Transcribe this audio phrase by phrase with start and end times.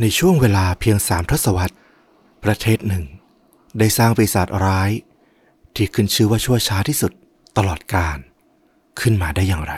[0.00, 1.76] ในช่วงเวลาเพียงสามทศวรรษ
[2.44, 3.04] ประเทศหนึ่ง
[3.78, 4.90] ได้สร้างปีศาจร้าย
[5.74, 7.12] ที่ขึ้นชื่อว่าชั่วช้าที่สุด
[7.56, 8.18] ตลอดกาล
[9.00, 9.74] ขึ้นมาได้อย่างไร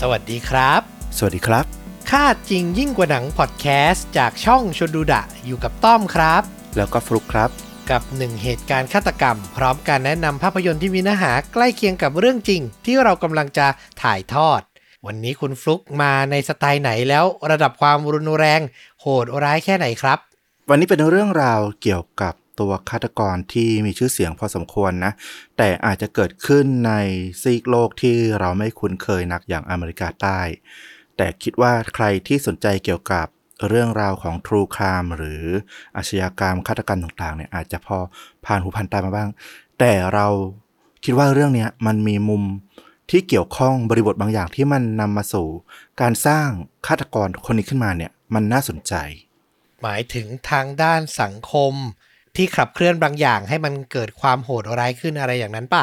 [0.00, 0.80] สวัสดีครับ
[1.16, 1.64] สวัสดีครับ
[2.10, 6.44] ค่าจริงยิ่งกว่าหนังพอดแคสต์จากช่องชนดูดะอยู่กับต้อมครับ
[6.76, 7.50] แล้วก็ฟลุกครับ
[7.90, 13.66] กับหนึ่งเหตุการณ์ฆาตกรรม พร้อมการแนะนำภาพยนตร์ที่มีเนื้อหาใกล้เคียงกับเรื่องจริง ที่เรากำลังจะ
[14.02, 14.60] ถ่ายทอด
[15.06, 18.60] วันนี้คุณฟลุกมาในสไตล์ไหนแล้วระดับความรุนแรง
[19.00, 20.18] โหดร้ายแค่ไหนครับ
[20.70, 25.12] วันนี้เป็นเรื่องราวเกี่ยวกับตัวฆาตกรที่มีชื่อเสียงพอสมควรนะ
[25.56, 26.92] แต่อาจจะเกิดขึ้นใน
[27.42, 30.40] ซีกโลกที่เราไม่คุ้นเคยนักอย่างอเมริกาใต้
[31.16, 33.26] แต่คิดว่าใครที่สนใจเกี่ยวกับ
[33.68, 35.44] เรื่องราวของทรูครามหรือ
[35.96, 37.96] อาชญากรรมฆาตกรรมต่างๆเนี่ยอาจจะพอ
[38.46, 39.28] ผ่านหูผ่านตามาบ้าง
[39.78, 40.26] แต่เรา
[41.04, 42.42] คิดว่าเรื่องเนี้ยมันมีมุม
[43.10, 45.46] ที่เกี่ยวข้องบริบทบางอย่างที่มันนำมาสู่
[46.00, 46.48] การสร้าง
[46.86, 48.94] ฆาตกรคนนี้ขึ้นมาเนี่ยมันน่าสนใจ
[49.82, 51.72] หมายถึงทางด้านสังคม
[52.36, 55.82] ที่ขับเคลื่อนบางอย่างให้มันเกิดความโหดร้ายขึ้นอะไรอย่างนั้นป่ะ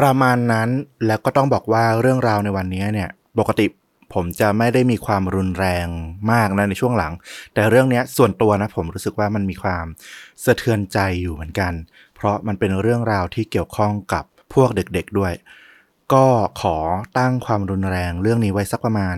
[0.00, 0.68] ประมาณนั้น
[1.06, 3.66] แล้วก็ต้องบอกว่าเรื่องราวในวันนี้เนี่ย ปกติ
[4.14, 5.86] ผมจะไม่ได้มีความรุนแรง
[6.32, 7.12] มากนะในช่วงหลัง
[7.54, 9.84] แต่เรื่องนี้ส่วนตัวนะผมรู้สึกว่ามันมีความ
[10.44, 11.72] สะเทือนใจอยู่เหมือนกัน
[12.14, 14.24] เพราะมันเป็นเรื่องราวที่เกี่ยวข้องกับ
[14.54, 15.32] พวกเด็กๆด้วย
[16.12, 16.26] ก็
[16.60, 16.76] ขอ
[17.18, 19.16] ตั้งความรุนแรงเรื่องนี้ไว้สักประมาณ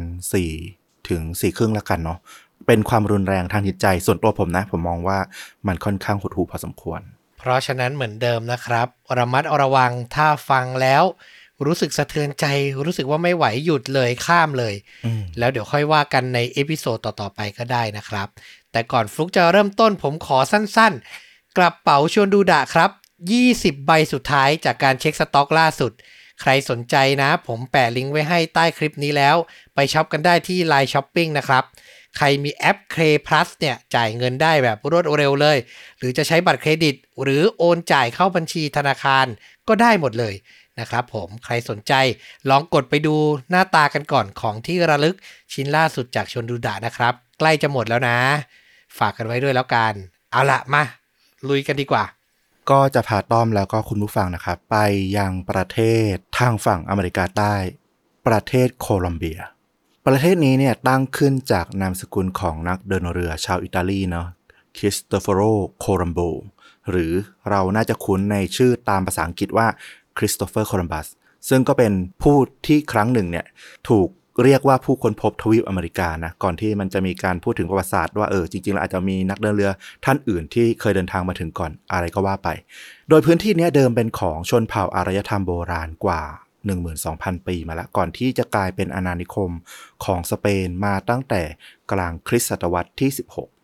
[0.52, 2.18] 4 ถึง4ครึ่งแล้วกันเนาะ
[2.66, 5.18] เป็นความรุนแรงทางจิตใจ ส่วนตัวผมนะ ผมมองว่า
[5.66, 7.00] มันค่อนข้างหดหู่พอสมควร
[7.38, 11.02] เพราะฉะนั้นเหมือนเดิมนะครับ ระมัดระวังถ้าฟังแล้ว
[11.66, 12.46] รู้สึกสะเทือนใจ
[12.84, 14.74] รู้สึกว่าไม่ไหวหยุดเลยข้ามเลย
[15.04, 18.28] อืมแล้วเดี๋ยวค่อยว่ากันใน episode ต่อ ๆ ไปก็ได้นะครับ
[18.72, 22.90] แต่ก่อนฟลุกจะเริ่มต้นผมขอสั้นๆ กระเป๋าชวนดูดะครับ
[23.38, 25.92] 20 ใบสุดท้ายจากการ check stock ล่าสุด
[26.40, 29.36] ใครสนใจนะ ผมแปะลิงก์ไว้ให้ใต้คลิปนี้แล้ว
[29.74, 31.64] ไป shop กันได้ที่ Line Shopping นะครับ
[32.16, 32.96] ใครมีแอป K
[33.26, 35.58] Plus เนี่ยจ่ายเงินได้แบบรวดเร็วเลย
[35.98, 39.26] หรือจะใช้บัตรเครดิต หรือโอนจ่ายเข้าบัญชีธนาคาร
[39.68, 40.34] ก็ได้หมดเลย
[40.80, 41.92] นะครับผมใครสนใจ
[42.50, 43.14] ลองกดไปดู
[43.50, 45.16] หน้าตากันก่อนของที่ระลึก
[45.52, 48.18] ชิ้นล่าสุดจากชนดูดะนะครับ ใกล้จะหมดแล้วนะ
[48.98, 49.92] ฝากกันไว้ด้วยแล้วกัน
[50.30, 50.82] เอาละมา
[51.48, 52.04] ลุยกันดีกว่า
[52.70, 54.76] ก็จะพาต้อมแล้วก็คุณผู้ฟังนะครับ ไป
[55.16, 55.78] ยังประเท
[56.10, 57.54] ศทางฝั่งอเมริกาใต้
[58.26, 59.40] ประเทศโคลอมเบีย
[60.06, 64.28] ประเทศนี้เนี่ยตั้งขึ้นจากนามสกุลของนักเดินเรือชาวอิตาลีเนาะ
[64.76, 65.40] คริสโตเฟโร
[65.78, 66.20] โคลัมโบ
[66.90, 67.12] หรือ
[67.50, 69.66] เราน่าจะคุ้นในชื่อตามภาษาอังกฤษว่า
[70.18, 71.06] คริสโตเฟอร์โคลัมบัส
[71.48, 71.92] ซึ่งก็เป็น
[72.22, 72.36] ผู้
[72.66, 73.46] ที่ครั้งหนึ่งเนี่ย
[73.88, 74.08] ถูก
[74.44, 79.70] เรียกว่าผู้ค้นพบทวีปอเมริกานะก่อนที่มันจะมีการพูดถึงประวัติศาสตร์ว่าเออจริงๆแล้วอาจจะมีนักเดินเรือ
[80.04, 82.48] ท่านอื่นที่เคยเดินทางมาถึงก่อนอะไรก็ว่าไป
[83.08, 86.22] โดยพื้นที่นี้เดิมเป็นของชนเผ่าอารยธรรมโบราณกว่า
[86.84, 89.50] 12,000 ปีมาแล้วก่อนที่จะกลายเป็นอาณานิคม
[90.04, 91.42] ของสเปนมาตั้งแต่
[91.92, 93.10] กลางคริสตศตวรรษที่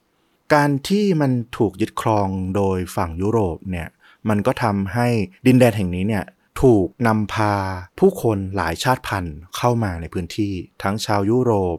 [0.01, 3.89] 16 การที่มันถูกยึดครองโดยฝั่งยุโรปเนี่ย
[4.29, 5.09] มันก็ทำให้
[5.47, 6.25] ดินแดนแห่งนี้เนี่ย
[6.63, 7.55] ถูกนำพา
[7.99, 11.79] ผู้คนหลายชาติพันธุ์เข้ามาในพื้นที่ทั้งชาวยุโรป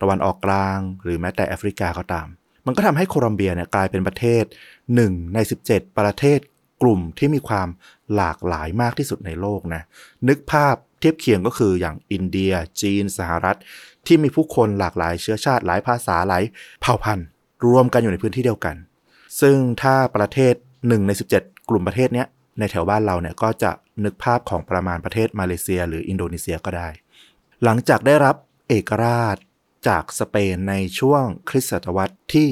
[0.00, 2.26] ตะวันออกกลาง หรือแม้แต่แอฟริกาก็ตาม
[2.66, 4.44] มันก็ทำให้โคลอมเบียเนี่ยกลายเป็นประเทศ
[4.90, 5.38] 1 ใน
[5.68, 6.38] 17 ประเทศ
[6.82, 7.68] กลุ่มที่มีความ
[8.14, 9.82] หลากหลายมากที่สุดในโลกนะ
[10.28, 13.58] นึกภาพเทียบเคียงก็คืออย่างอินเดีย จีน สหรัฐ
[14.06, 16.42] ที่มีผู้คนหลากหลายเชื้อชาติหลายภาษาหลาย
[16.80, 17.26] เผ่าพันธุ์
[17.66, 18.76] รวมกันอยู่ในพื้นที่เดียวกัน
[19.40, 21.10] ซึ่งถ้าประเทศ 1 ใน
[21.40, 22.26] 17 กลุ่มประเทศเนี้ย
[22.58, 23.70] ในแถวบ้านเราเนี่ยก็จะ
[24.04, 26.88] นึกภาพของประมาณประเทศมาเลเซีย หรืออินโดนีเซียก็ได้
[27.64, 28.36] หลังจากได้รับ
[28.68, 29.36] เอกราช
[29.88, 32.48] จากสเปนในช่วงคริสตศตวรรษที่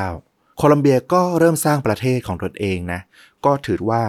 [0.00, 3.00] 19 โคลัมเบียก็เริ่มสร้างประเทศของตนเองนะ
[3.44, 4.02] ก็ถือว่า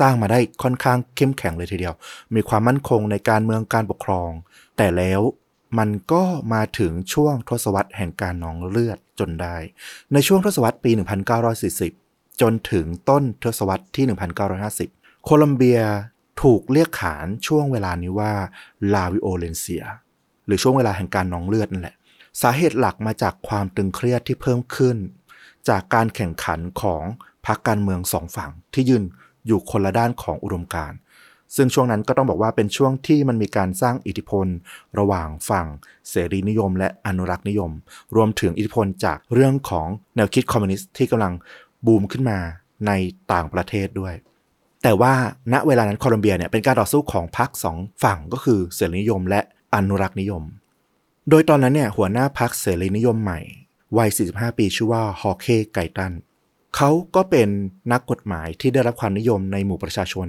[0.00, 1.94] สร้างมาได้ค่อนข้างเข้มแข็งเลยทีเดียว
[2.34, 4.30] มีความมั่นคงในการเมืองการปกครอง
[4.76, 5.20] แต่แล้ว
[5.78, 6.22] มันก็
[6.54, 9.56] มาถึงช่วงทศวรรษแห่งการนองเลือดจนได้
[10.12, 10.90] ในช่วงทศวรรษปี
[11.56, 12.09] 1940
[12.40, 14.04] จนถึงต้นทศวรรษที่
[14.64, 15.80] 1950 โคลัมเบีย
[16.42, 18.32] ถูกเรียกขานช่วงเวลานี้ว่า
[18.94, 19.84] ลาวิโอเลนเซีย
[20.46, 21.96] หรือช่วงเวลาแห่งการนองเลือดนั่นแหละ
[22.42, 24.96] สาเหตุหลักมาจากความตึงเครียดที่เพิ่มขึ้น
[25.68, 27.02] จากการแข่งขันของ
[27.46, 29.04] พรรคการเมืองสองฝั่งที่ยืน
[29.46, 30.98] อยู่คนละด้านของอุดมการณ์
[31.56, 34.46] ซึ่งช่วงนั้นก็ต้องบอกว่าเป็นช่วงที่มันมีการสร้างอิทธิพล
[34.98, 35.66] ระหว่างฝั่ง
[36.10, 37.70] เสรีนิยม และอนุรักษ์นิยม
[38.16, 41.34] รวมถึงอิทธิพลจากเรื่องของแนวคิดคอมมิวนิสต์ที่กำลัง
[41.86, 42.38] บูมขึ้นมา
[42.86, 42.92] ใน
[43.32, 44.14] ต่างประเทศด้วย
[44.82, 45.12] แต่ว่า
[45.52, 49.40] ณเวลานั้นโคลอมเบียเนี่ยเป็นการต่อสู้ของพรรคสองฝั่งก็คือเสรีนิยม และ
[49.74, 50.42] อนุรักษ์นิยม
[51.30, 53.40] โดยตอนนั้นเนี่ยหัวหน้าพรรคเสรีนิยมใหม่
[53.98, 56.12] วัย 45 ปีชื่อว่าฮอเคไกตัน
[56.76, 57.48] เขาก็เป็น
[57.92, 60.28] นักกฎหมายที่ได้รับความนิยมในหมู่ประชาชน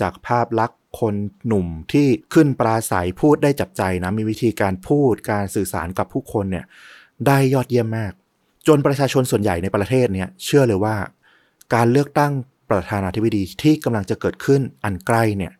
[0.00, 1.14] จากภาพลักษณ์คน
[1.46, 6.64] หนุ่มที่ขึ้นปราศัยพูดได้จับใจนะมีวิธีการพูดการสื่อสารกับผู้คนเนี่ย
[7.26, 8.12] ได้ยอดเยี่ยมมาก
[8.66, 10.96] จนประชาชนส่วนใหญ่ในประเทศเนี่ยเชื่อเลยว่า
[11.74, 12.32] การเลือกตั้ง
[12.70, 15.52] ประธานาธิบดีที่กำลังจะเกิดขึ้นอันใกล้เนี่ย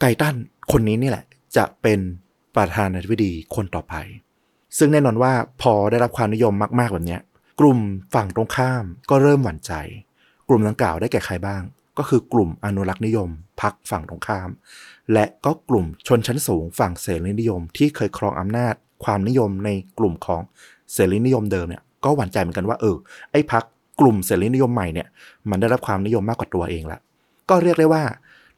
[0.00, 0.36] ไกตัน
[0.72, 1.24] คนนี้นี่แหละ
[1.56, 2.00] จะเป็น
[2.56, 3.94] ประธานาธิบดีคนต่อไป
[4.78, 7.22] ซึ่งแน่นอนว่าพอได้รับความนิยมมาก ๆ แบบเนี้ย
[7.60, 7.78] กลุ่ม
[8.14, 9.72] ฝั่งตรงข้ามก็เริ่มหวั่นใจ
[10.48, 11.62] กลุ่มดังกล่าวได้แก่ใครบ้าง
[11.98, 13.28] ก็คือกลุ่มอนุรักษ์นิยม
[13.60, 14.48] พักฝั่งตรงข้าม
[15.12, 18.74] และก็กลุ่มชนชั้นสูงฝั่งเสรีนิยมที่เคยครองอำนาจ
[19.04, 20.42] ความนิยมในกลุ่มของ
[20.92, 22.96] เสรีนิยมเดิมเนี่ย ก็หวั่นใจเหมือนกันว่าเออ
[23.32, 23.64] ไอ้พัก
[24.00, 25.08] กลุ่มเสรีนิยมใหม่เนี่ย
[25.50, 26.98] มันได้รับความนิยมมากกว่าตัวเองละ
[27.48, 28.04] ก็เรียกได้ว่า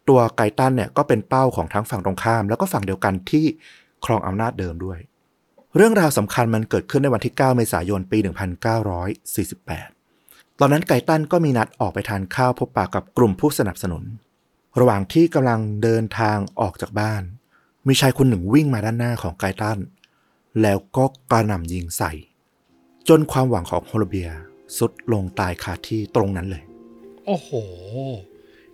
[0.08, 3.44] ตัวไกตันเนี่ยก็เป็นเป้าของทั้งฝั่งตรงข้าม แล้วก็ฝั่งเดียวกันที่
[4.04, 4.98] ครองอำนาจเดิมด้วย
[5.76, 8.18] เรื่องราวสำคัญมันเกิดขึ้นในวันที่ 9 เมษายนปี
[9.84, 14.04] 1948 ตอนนั้นไกตันก็มีนัดออกไปทานข้าวพบปะกับกลุ่มผู้สนับสนุน
[14.78, 17.22] ระหว่างที่กำลังเดินทางออกจากบ้าน
[17.86, 19.78] มีชายคนหนึ่งวิ่งมาด้านหน้าของไกตัน
[20.62, 22.12] แล้วก็กระหน่ำยิงใส่
[23.08, 24.30] จนความหวังของโฮโลเบีย
[24.78, 26.62] สุดลงตายคาที่ตรงนั้นเลย
[27.26, 27.50] โอ้โห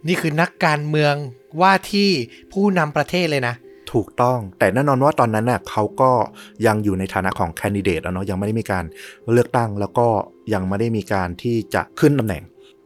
[0.06, 1.14] นี่คือนักการเมือง
[1.60, 2.10] ว่าที่
[2.52, 3.54] ผู้นำประเทศเลยนะ
[3.92, 6.10] ถูกต้อง แต่แน่นอนว่าตอนนั้นน่ะเขาก็
[6.66, 8.84] ยังอยู่ในฐานะของแคนดิเดตอะเนาะยังไม่ได้มีการ
[9.32, 10.06] เลือกตั้งแล้วก็
[10.54, 12.42] ยังไม่ได้มีการที่จะขึ้นตำแหน่ง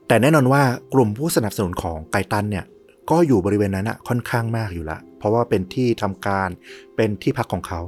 [0.09, 0.63] แต่แน่นอนว่า
[0.95, 2.65] กลุ่มผู้สนับสนุนของไกตันเนี่ย
[3.11, 6.49] ก็อยู่บริเวณนั้นอะค่อนข้างมากอยู่ละ เพราะว่าเป็นที่ทำการ
[6.97, 7.81] เป็นที่พักของเขา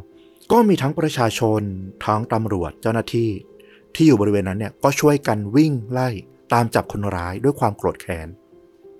[0.52, 1.60] ก็มีทั้งประชาชน
[2.04, 3.30] ทั้งตำรวจเจ้าหน้าที่
[3.94, 6.08] ที่อยู่บริเวณนั้นเนี่ยก็ช่วยกันวิ่งไล่
[6.52, 8.28] ตามจับคนร้ายด้วยความโกรธแค้น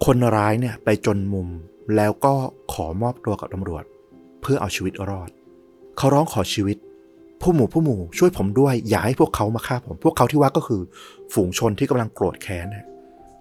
[0.05, 1.49] คนร้ายเนี่ยไปจนมุม
[1.97, 2.35] แล้วก็
[2.73, 3.85] ขอมอบตัวกับตำรวจ
[4.41, 5.31] เพื่อเอาชีวิตรอด
[5.97, 6.77] เขาร้องขอชีวิต
[7.41, 10.83] ผู้หมู่ผู้หมู่ช่วยผมด้วยอย่าให้พวกเขามาฆ่าผม พวกเขาที่ว่าก็คือ
[11.33, 12.67] ฝูงชนที่กำลังโกรธแค้น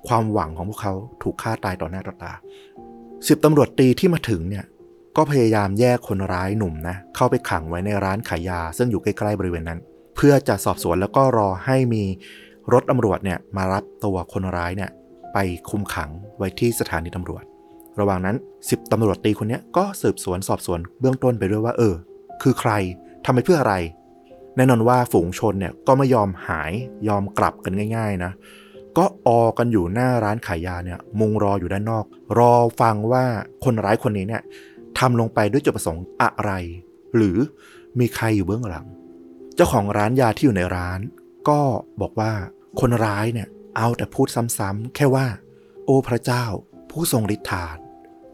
[0.07, 2.33] ความหวังของพวกเขาถูกฆ่าตายต่อหน้าต่อตา
[3.27, 4.65] สิบตำรวจตีที่มาถึงเนี่ย
[5.17, 9.79] ก็พยายามแยกคนร้ายหนุ่มนะเข้าไปขังไว้ในร้านขายยา ซึ่งอยู่ใกล้ๆบริเวณนั้น
[10.15, 12.03] เพื่อจะสอบสวนแล้วก็รอให้มี
[12.73, 14.91] รถตำรวจเนี่ยมารับตัวคนร้ายเนี่ย
[15.33, 15.37] ไป
[15.69, 17.43] คุมขังไว้ที่สถานีตำรวจ
[17.99, 18.35] ระหว่างนั้น
[18.69, 21.95] สิบตำรวจตีคนนี้ก็สืบสวนสอบสวนเบื้องต้นไปด้วยว่า เออ
[22.41, 22.71] คือใคร
[23.25, 23.75] ทำไปเพื่ออะไร
[24.55, 26.71] แน่นอนว่าฝูงชนเนี่ยก็ไม่ยอมหาย
[27.07, 28.31] ยอมกลับกันง่าย ๆนะ
[28.97, 32.05] ก็ออกันอยู่หน้าร้านขายยาเนี่ยมุงรออยู่ด้านนอก
[32.39, 33.25] รอฟังว่า
[33.63, 34.43] คนร้ายคนนี้เนี่ย
[34.99, 36.51] ทำลงไปด้วยจุดประสงค์อะไร
[37.15, 37.37] หรือ
[37.99, 38.85] มีใครอยู่เบื้องหลัง
[39.55, 40.99] เจ้าของร้านยาที่อยู่ในร้าน
[41.49, 41.59] ก็
[42.01, 42.31] บอกว่า
[42.79, 43.47] คนร้ายเนี่ย
[43.77, 45.25] เอาแต่พูดซ้ำๆแค่ว่า
[45.85, 46.43] โอ้พระเจ้า
[46.91, 47.79] ผู้ทรงฤทธานุ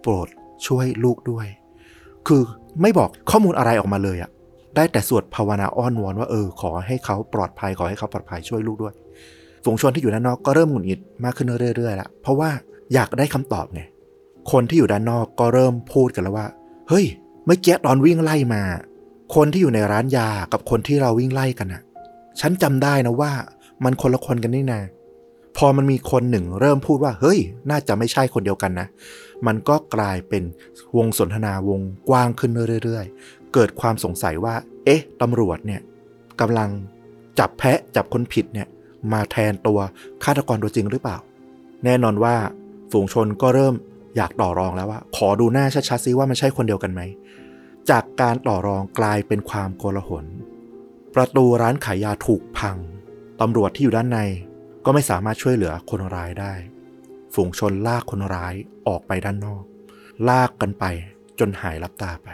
[0.02, 0.28] โปรด
[0.68, 1.48] ช่วยลูกด้วย
[2.28, 2.42] คือ
[2.82, 4.32] ไม่บอกข้อมูลอะไรออกมาเลยอะ
[4.76, 8.94] ได้แต่สวดภาวนาอ้อนวอนว่าเออขอให้เขาปลอดภัยขอให้เขาปลอดภัยช่วยลูกด้วย
[9.64, 12.50] ฝูงชนที่อยู่ด้านนอกก็เริ่มหงุดหงิดมากขึ้นเรื่อยๆละเพราะว่า
[12.94, 13.82] อยากได้คำตอบไง
[14.52, 16.48] คนที่อยู่ด้านนอกก็เริ่มพูดกันแล้วว่า
[16.90, 17.06] เฮ้ย
[17.46, 18.64] เมื่อกี้ตอนวิ่งไล่มา
[19.36, 21.82] คนที่อยู่ในร้านยากับคนที่เราวิ่งไล่กันอะ
[22.40, 23.32] ฉันจำได้นะว่า
[23.84, 24.82] มันคนละคนกันนี่นา
[25.58, 28.88] พอมันมีคนหนึ่งเริ่มพูดว่า เฮ้ย น่าจะไม่ใช่คนเดียวกันนะ
[29.48, 30.44] มันก็กลายเป็น
[30.98, 31.80] วงสนทนาวง
[32.10, 32.52] กว้างขึ้น
[32.84, 34.56] เรื่อยๆ เกิดความสงสัยว่า
[34.86, 35.82] เอ๊ะตำรวจเนี่ย
[36.42, 36.70] กำลัง
[37.40, 38.68] จับแพะจับคนผิดเนี่ย
[39.14, 39.80] มาแทนตัว
[40.24, 41.18] ฆาตกรตัวจริงหรือเปล่า
[41.84, 42.36] แน่นอนว่า
[42.92, 43.76] ฝูงชนก็เริ่ม
[44.16, 47.02] อยากต่อรองแล้วว่า ขอดูหน้าชัดๆซิว่ามันใช่คนเดียวกันไหม
[47.90, 50.26] จากการต่อรองกลายเป็นความโกลาหล
[51.16, 52.78] ประตูร้านขายยาถูกพัง
[53.42, 54.20] ตำรวจที่อยู่ด้านใน
[54.86, 56.54] ก็ไม่สามารถช่วยเหลือคนร้ายได้
[57.34, 58.54] ฝูงชนลากคนร้าย
[58.88, 59.64] ออกไปด้านนอก
[60.30, 60.86] ลากกันไป
[61.40, 62.30] จนหายลับตาไป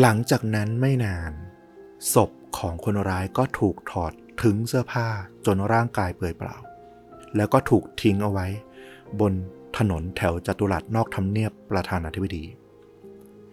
[0.00, 1.32] หลังจากนั้นไม่นาน
[2.14, 5.08] ศพของคนร้ายก็ถูกถอดถึงเสื้อผ้า
[5.46, 6.56] จนร่างกายเปลือยเปล่า
[7.36, 8.46] แล้วก็ถูกทิ้งเอาไว้
[9.20, 9.32] บน
[9.78, 12.44] ถนนแถวจัตุรัสนอกทำเนียบประธานาธิบดี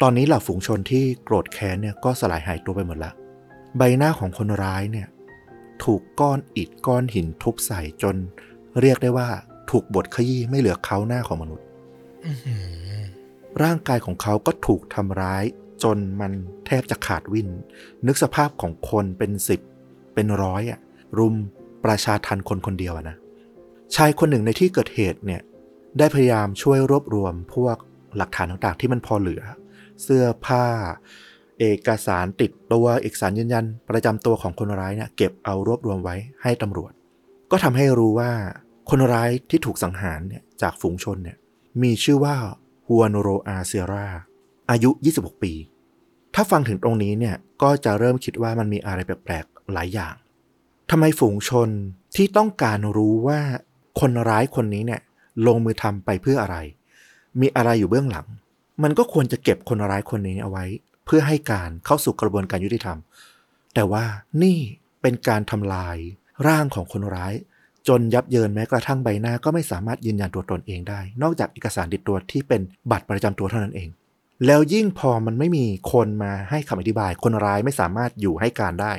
[0.02, 3.12] ตอนนี้เหล่าฝูงชนที่โกรธแค้นเนี่ยก็สลายหายตัวไปหมดละ
[3.78, 5.08] ใบหน้าของคนร้ายเนี่ย
[5.84, 8.16] ถูกก้อนอิฐก้อนหินทุบใส่จน
[8.82, 9.30] เรียกได้ว่า
[9.72, 11.66] ถูกบดขยี้ไม่เหลือเขาหน้าของมนุษย์
[13.64, 15.44] ร่างกายของเขาก็ถูกทำร้าย
[15.84, 16.32] จนมัน
[16.66, 17.50] แทบจะขาดวิน
[18.08, 19.62] นึกสภาพของคนเป็นสิบ
[20.14, 20.80] เป็นร้อยอะ
[21.18, 21.36] รุม
[21.86, 23.18] ประชาทันคนคนเดียวนะ
[23.96, 25.42] ชายคนหนึ่งในที่เกิดเหตุเนี่ย
[25.98, 27.78] ได้พยายามช่วยรวบรวมพวก
[28.18, 29.44] หลักฐานต่างๆ ที่มันพอเหลือ
[30.04, 30.66] เสื้อผ้า
[31.60, 36.92] เอกสารติดตัวเอกสารยืนยัน ประจำตัวของคนร้ายเนี่ยเก็บเอารวบรวมไว้ให้ตำรวจ
[37.52, 38.32] ก็ทำให้รู้ว่า
[38.90, 41.38] คนร้ายที่ถูกสังหารเนี่ยจากฝูงชนเนี่ย
[41.82, 42.36] มีชื่อว่า
[42.88, 44.08] ฮัวนโรอาเซียรา
[44.72, 45.54] อายุ 26 ปี
[46.36, 50.16] ถ้าฟังถึงตรงนี้เนี่ยก็จะเริ่มคิดว่ามันมีอะไรแปลกๆหลายอย่าง
[50.92, 51.70] ทำไมฝูงชน
[52.16, 53.40] ที่ต้องการรู้ว่า
[54.00, 55.02] คนร้ายคนนี้เนี่ย
[55.48, 56.58] ลงมือทำไปเพื่ออะไร
[57.40, 58.28] มีอะไรอยู่เบื้องหลัง
[58.84, 60.66] มันก็ควรจะเก็บคนร้ายคนนี้เอาไว้
[61.06, 62.98] เพื่อให้การเข้าสู่กระบวนการยุติธรรม
[63.74, 64.06] แต่ว่า
[64.44, 64.58] นี่
[65.02, 65.98] เป็นการทำลาย
[66.48, 67.34] ร่างของคนร้าย
[67.88, 73.90] จนยับเยินแม้กระทั่งใบหน้าก็ไม่สามารถยืนยันตัวตนเองได้ นอกจากเอกสารติดตัวที่เป็นบัตรประจำตัวเท่านั้นเอง
[74.46, 78.94] แล้วยิ่งพอมันไม่มีคนมาให้คำอธิบาย คนร้ายไม่สามารถอยู่ให้การได้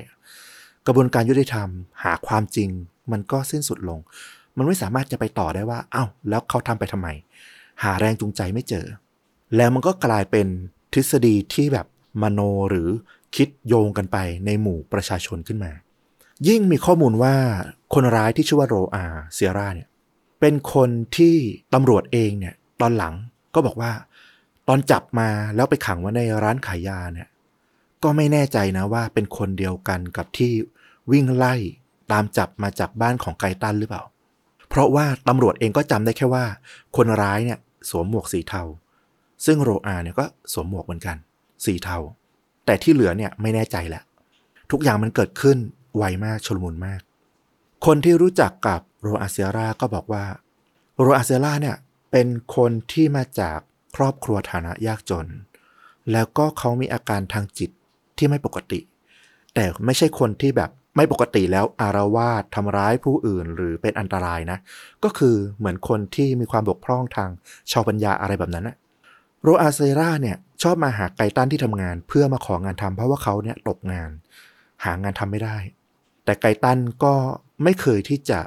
[0.86, 1.68] กระบวนการยุติธรรม
[2.02, 2.70] หาความจริง
[3.12, 3.98] มันก็สิ้นสุดลง
[4.56, 7.08] มันไม่สามารถจะไปต่อได้ว่าเอ้าแล้วเขาทำไปทำไม
[7.82, 8.86] หาแรงจูงใจไม่เจอ
[9.56, 10.46] แล้วมันก็กลายเป็น
[10.92, 11.86] ทฤษฎีที่แบบ
[12.22, 12.40] มโน
[12.70, 12.88] หรือ
[13.36, 14.16] คิดโยงกันไป
[14.46, 15.72] ในหมู่ประชาชนขึ้นมา
[16.48, 17.34] ยิ่งมีข้อมูลว่า
[17.94, 19.04] คนร้ายที่ชื่อว่าโรอา
[19.34, 19.88] เซียร่าเนี่ย
[20.40, 21.34] เป็นคนที่
[21.74, 23.14] ตำรวจเองเนี่ยตอนหลัง
[23.54, 23.92] ก็บอกว่า
[24.68, 27.28] ตอนจับมาแล้วไปขังไว้ในร้านขายยาเนี่ย
[28.02, 30.52] ก็ไม่แน่ใจนะว่าเป็นคนเดียวกันกับที่
[31.12, 31.54] วิ่งไล่
[32.12, 34.02] ตามจับมาจากบ้านของไกตันหรือเปล่า
[34.70, 36.44] เพราะว่าตำรวจเองก็จำได้แค่ว่า
[36.96, 37.58] คนร้ายเนี่ย
[37.90, 38.62] สวมหมวกสีเทา
[39.46, 41.16] ซึ่งโรอาเนี่ยก็สวมหมวกเหมือนกัน
[41.64, 41.98] สีเทา
[42.66, 44.02] แต่ที่เหลือเนี่ยไม่แน่ใจแหละ
[44.70, 45.58] ทุกอย่างมันเกิดขึ้น
[45.96, 47.00] ไวมากชลมุนมาก
[47.86, 50.24] คนที่รู้จักกับโรอาเซียราก็บอกว่า
[51.00, 51.76] โรอาเซียราเนี่ย
[52.10, 53.58] เป็นคนที่มาจาก
[53.96, 55.26] ครอบครัวฐานะยากจน
[56.12, 57.70] แล้วก็เขามีอาการทางจิต
[58.18, 58.80] ที่ไม่ปกติ
[59.54, 64.58] แต่ไม่ใช่คนที่แบบ ไม่ปกติแล้วอารวาสทำร้ายผู้อื่นหรือเป็นอันตรายนะ
[65.04, 67.30] ก็คือเหมือนคนที่มีความบกพร่องทาง
[67.72, 68.76] ชาวปัญญาอะไรแบบนั้นนะ
[69.42, 74.10] โรอาเซราเนี่ยชอบมาหาไกตันที่ทำงาน เพื่อมาของานทำเพราะว่าเขาเนี่ยตกงาน
[74.84, 75.56] หางานทำไม่ได้
[76.24, 77.14] แต่ไกตันก็
[77.64, 78.40] ไม่เคยที่จะ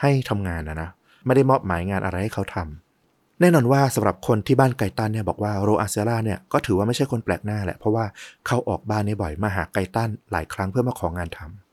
[0.00, 0.90] ให้ทำงานนะนะ
[1.26, 8.04] ไม่ได้มอบหมายงานอะไรให้เขาทำแน่นอนว่าสำหรับคนที่บ้านไกตันเนี่ยบอกว่าโรอาเซราเนี่ยก็ถือว่าไม่ใช่คนแปลกหน้าแหละเพราะว่า
[8.46, 11.69] เขาออกบ้านนี้บ่อยมาหาไกตันหลายครั้งเพื่อมาของานทำ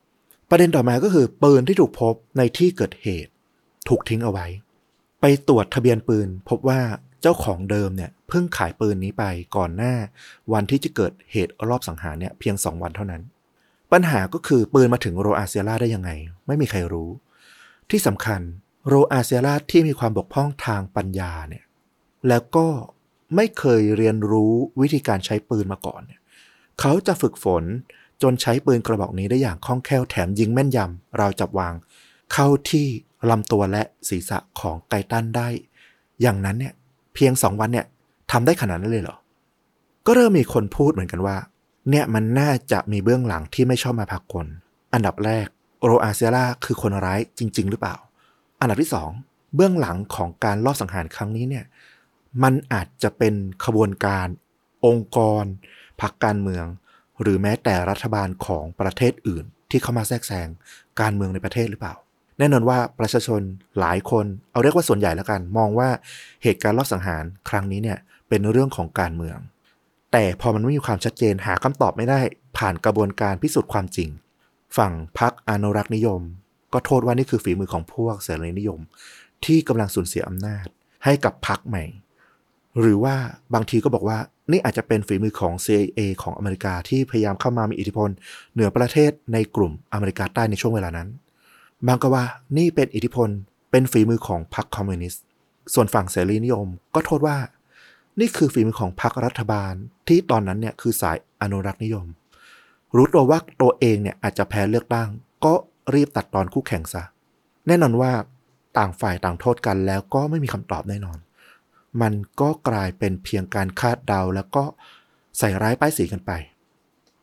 [0.49, 3.31] ประเด็นต่อมาก็คือปืนที่ถูกพบในที่เกิดเหตุ
[3.89, 4.45] ถูกทิ้งเอาไว้
[5.21, 6.81] ไปตรวจทะเบียนปืน พบว่า
[7.21, 9.23] เจ้าของเดิมเนี่ยเพิ่งขายปืนนี้ไป
[9.55, 9.93] ก่อนหน้า
[10.53, 13.21] วันที่จะเกิดเหตุรอบสังหารเนี่ยเพียง2วันเท่านั้น
[13.91, 16.11] ปัญหาก็คือปืนมาถึงโรอาเซียราได้ยังไง
[16.47, 17.09] ไม่มีใครรู้
[17.89, 18.41] ที่สำคัญ
[18.87, 21.63] โรอาเซียราที่มีความบกพร่องทางปัญญาเนี่ย
[22.27, 22.67] แล้วก็
[23.35, 26.21] ไม่เคยเรียนรู้วิธีการใช้ปืนมาก่อนเนี่ย
[26.79, 27.63] เขาจะฝึกฝน
[28.21, 31.73] จนใช้ปืนกระบอกนี้ได้อย่างคล่องแคล่วแถมยิงแม่นยำเราจับวาง
[32.33, 32.87] เข้าที่
[33.29, 35.47] ลำตัวและศีรษะของไกตันได้
[36.21, 36.73] อย่างนั้นเนี่ย
[37.13, 37.85] เพียงสองวันเนี่ย
[38.31, 39.17] ทำได้ขนาดนั้นเลยเหรอ
[40.05, 41.37] ก็เริ่มมีคนพูดเหมือนกันว่า
[41.89, 44.45] เนี่ยมันน่าจะมีเบื้องหลังที่ไม่ชอบมาพากล
[44.93, 45.47] อันดับแรก
[45.83, 47.95] โรอาเซียร่าคือคนร้ายจริง ๆ หรือเปล่า
[48.59, 49.09] อันดับที่สอง
[49.55, 51.65] เบื้องหลังของการลอบสังหารครั้งนี้เนี่ย
[52.43, 53.33] มันอาจจะเป็น
[53.65, 54.27] ขบวนการ
[54.85, 55.43] องค์กร
[56.01, 56.65] พรรคการเมือง
[57.21, 60.47] หรือแม้แต่รัฐบาลของประเทศอื่น ที่เข้ามาแทรกแซง
[61.01, 61.95] การเมืองในประเทศหรือเปล่า
[62.39, 63.41] แน่นอนว่าประชาชน
[63.79, 65.89] หลายคน เอาเรียกว่าส่วนใหญ่แล้วกัน มองว่า
[66.43, 67.97] เหตุการณ์ลอบสังหารครั้งนี้เนี่ย
[68.29, 69.37] เป็นเรื่องของการเมือง
[70.11, 72.19] แต่พอมันไม่มีความชัดเจนหาคำตอบไม่ได้
[72.57, 74.09] ผ่านกระบวนการพิสูจน์ความจริง
[74.77, 76.21] ฝั่งพรรคอนุรักษ์นิยม
[76.73, 78.79] ก็โทษว่านี่คือฝีมือของพวกเสรีนิยม
[79.45, 80.65] ที่กำลังสูญเสียอำนาจ
[81.05, 81.83] ให้กับพรรคใหม่
[82.79, 83.15] หรือว่า
[83.53, 84.17] บางทีก็บอกว่า
[84.51, 88.09] นี่อาจจะเป็นฝีมือของ CIA ของอเมริกาที่พยายามเข้ามามีอิทธิพล
[88.53, 91.07] เหนือประเทศในกลุ่มอเมริกาใต้ในช่วงเวลานั้น
[91.87, 92.23] บางก็ว่า
[92.57, 93.29] นี่เป็นอิทธิพล
[93.71, 95.23] เป็นฝีมือของพรรคคอมมิวนิสต์
[95.73, 97.37] ส่วนฝั่งเสรีนิยมก็โทษว่า
[98.19, 99.73] นี่คือฝีมือของพรรครัฐบาล
[100.07, 102.05] ที่ตอนนั้นเนี่ยคือสายอนุรักษ์นิยม
[102.95, 105.09] รู้ตัวว่าตัวเองเนี่ยอาจจะแพ้เลือกตั้ง
[105.45, 105.53] ก็
[105.93, 107.03] รีบตัดตอนคู่แข่งซะ
[107.67, 108.11] แน่นอนว่า
[108.77, 111.17] ต่างฝ่ายต่างโทษกันแล้วก็ไม่มีคำตอบแน่นอน
[112.01, 114.63] มันก็กลายเป็นเพียงการคาดเดาแล้วก็
[115.37, 116.31] ใส่ร้ายป้ายสีกันไป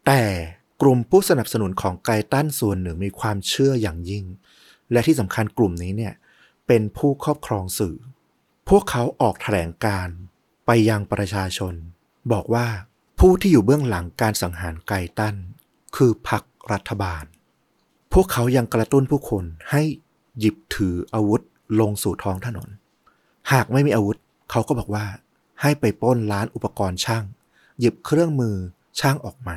[0.06, 0.22] แต่
[0.82, 4.24] กลุ่มผู้สนับสนุนของไกตันส่วนหนึ่งมีความเชื่ออย่างยิ่ง
[4.92, 6.14] และที่สำคัญกลุ่มนี้เนี่ย
[6.66, 7.96] เป็นผู้ครอบครองสื่อ
[8.68, 10.16] พวกเขาออกแถลงการ์
[10.66, 11.74] ไปยังประชาชน
[12.32, 12.66] บอกว่า
[13.18, 15.34] ผู้ที่อยู่เบื้องหลังการสังหารไกตัน
[15.96, 17.24] คือพรรครัฐบาล
[18.12, 19.82] พวกเขายังกระตุ้นผู้คนให้
[20.38, 21.40] หยิบถืออาวุธ
[21.80, 22.68] ลงสู่ท้องถนน
[23.52, 24.18] หากไม่มีอาวุธ
[24.50, 25.04] เขาก็บอกว่า
[25.60, 27.24] ให้ไปปล้นร้านอุปกรณ์ช่าง
[27.80, 28.56] หยิบเครื่องมือ
[29.00, 29.56] ช่างออกมา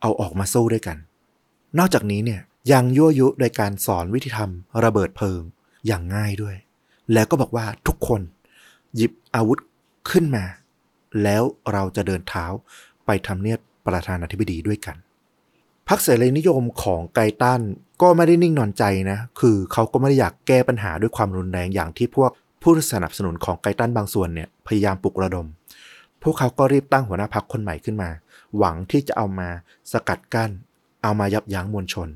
[0.00, 0.96] เอาออกมาสู้ด้วยกัน
[1.78, 2.40] นอกจากนี้เนี่ย
[2.72, 5.42] ยังยั่วยุโดยการสอนวิธีทำระเบิดเพลิง
[5.86, 6.56] อย่างง่ายด้วย
[7.12, 8.20] แล้วก็บอกว่าทุกคน
[8.96, 9.58] หยิบอาวุธ
[10.10, 10.44] ขึ้นมา
[11.22, 11.42] แล้ว
[11.72, 12.44] เราจะเดินเท้า
[13.06, 14.96] ไปทำเนียบประธานาธิบดีด้วยกัน
[15.88, 17.60] พรรคเสรีนิยมของไกตัน
[18.02, 22.30] ก็ไม่ได้นิ่งนอนใจนะ คือเขาก็ไม่ได้อยากแก้ปัญหาด้วยความรุนแรงอย่างที่พวก
[22.62, 25.46] ผู้สนับสนุนของไกตันบางส่วนเนี่ยพยายามปลุกระดม
[26.22, 28.10] พวกเขาก็รีบตั้งหัวหน้าพรรคนใหม่ขึ้นมา
[28.58, 29.48] หวังที่จะเอามา
[29.92, 30.50] สกัดกั้น
[31.02, 32.08] เอามายับยั้งมวลชน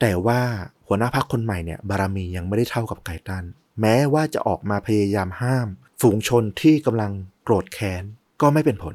[0.00, 0.40] แต่ว่า
[0.86, 3.44] หัวหน้าพรรคนใหม่เนี่ยบารมียังไม่ได้เท่ากับไกตัน
[3.80, 5.68] แม้ว่าจะออกมาพยายามห้าม
[6.00, 7.12] ฝูงชนที่กำลัง
[7.44, 8.02] โกรธแค้น
[8.40, 8.94] ก็ไม่เป็นผล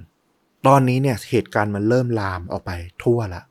[0.68, 2.72] ตอนนี้เนี่ยเหตุการณ์มันเริ่มลามออกไป
[3.04, 3.44] ทั่วละ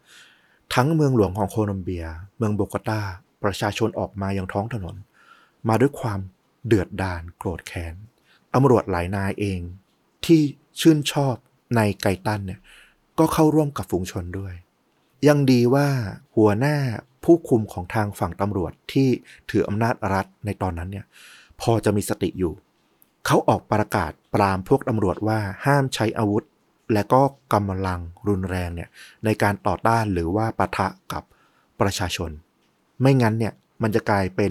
[0.75, 2.05] ทั้งเมืองหลวงของโคลอมเบีย
[2.37, 3.01] เมืองโบกตา
[3.45, 4.97] ประชาชนออกมาอยังท้องถนน
[5.69, 6.21] มาด้วยความ
[6.67, 7.95] เดือดดาลโกรธแค้น
[8.55, 9.61] ตำรวจหลายนายเอง
[10.25, 10.41] ที่
[10.81, 11.35] ชื่นชอบ
[11.77, 12.61] ในไกตันเนี่ย
[13.19, 14.55] ก็เข้าร่วมกับฝูงชนด้วย
[15.29, 15.89] ยังดีว่า
[16.37, 16.77] หัวหน้า
[17.25, 19.09] ผู้คุมของทางฝั่งตำรวจที่
[19.51, 21.07] ถืออำนาจรัฐในตอนนั้นเนี่ย
[21.61, 22.55] พอจะมีสติอยู่
[23.27, 26.45] เขาออกประกาศปรามพวกตำรวจว่าห้ามใช้อาวุธ
[26.93, 27.23] และก็
[27.55, 28.89] กำลังรุนแรงเนี่ย
[29.25, 31.23] ในการต่อต้านหรือว่าปะทะกับ
[31.81, 32.31] ประชาชน
[33.01, 34.51] ไม่งั้นเนี่ยมันจะกลายเป็น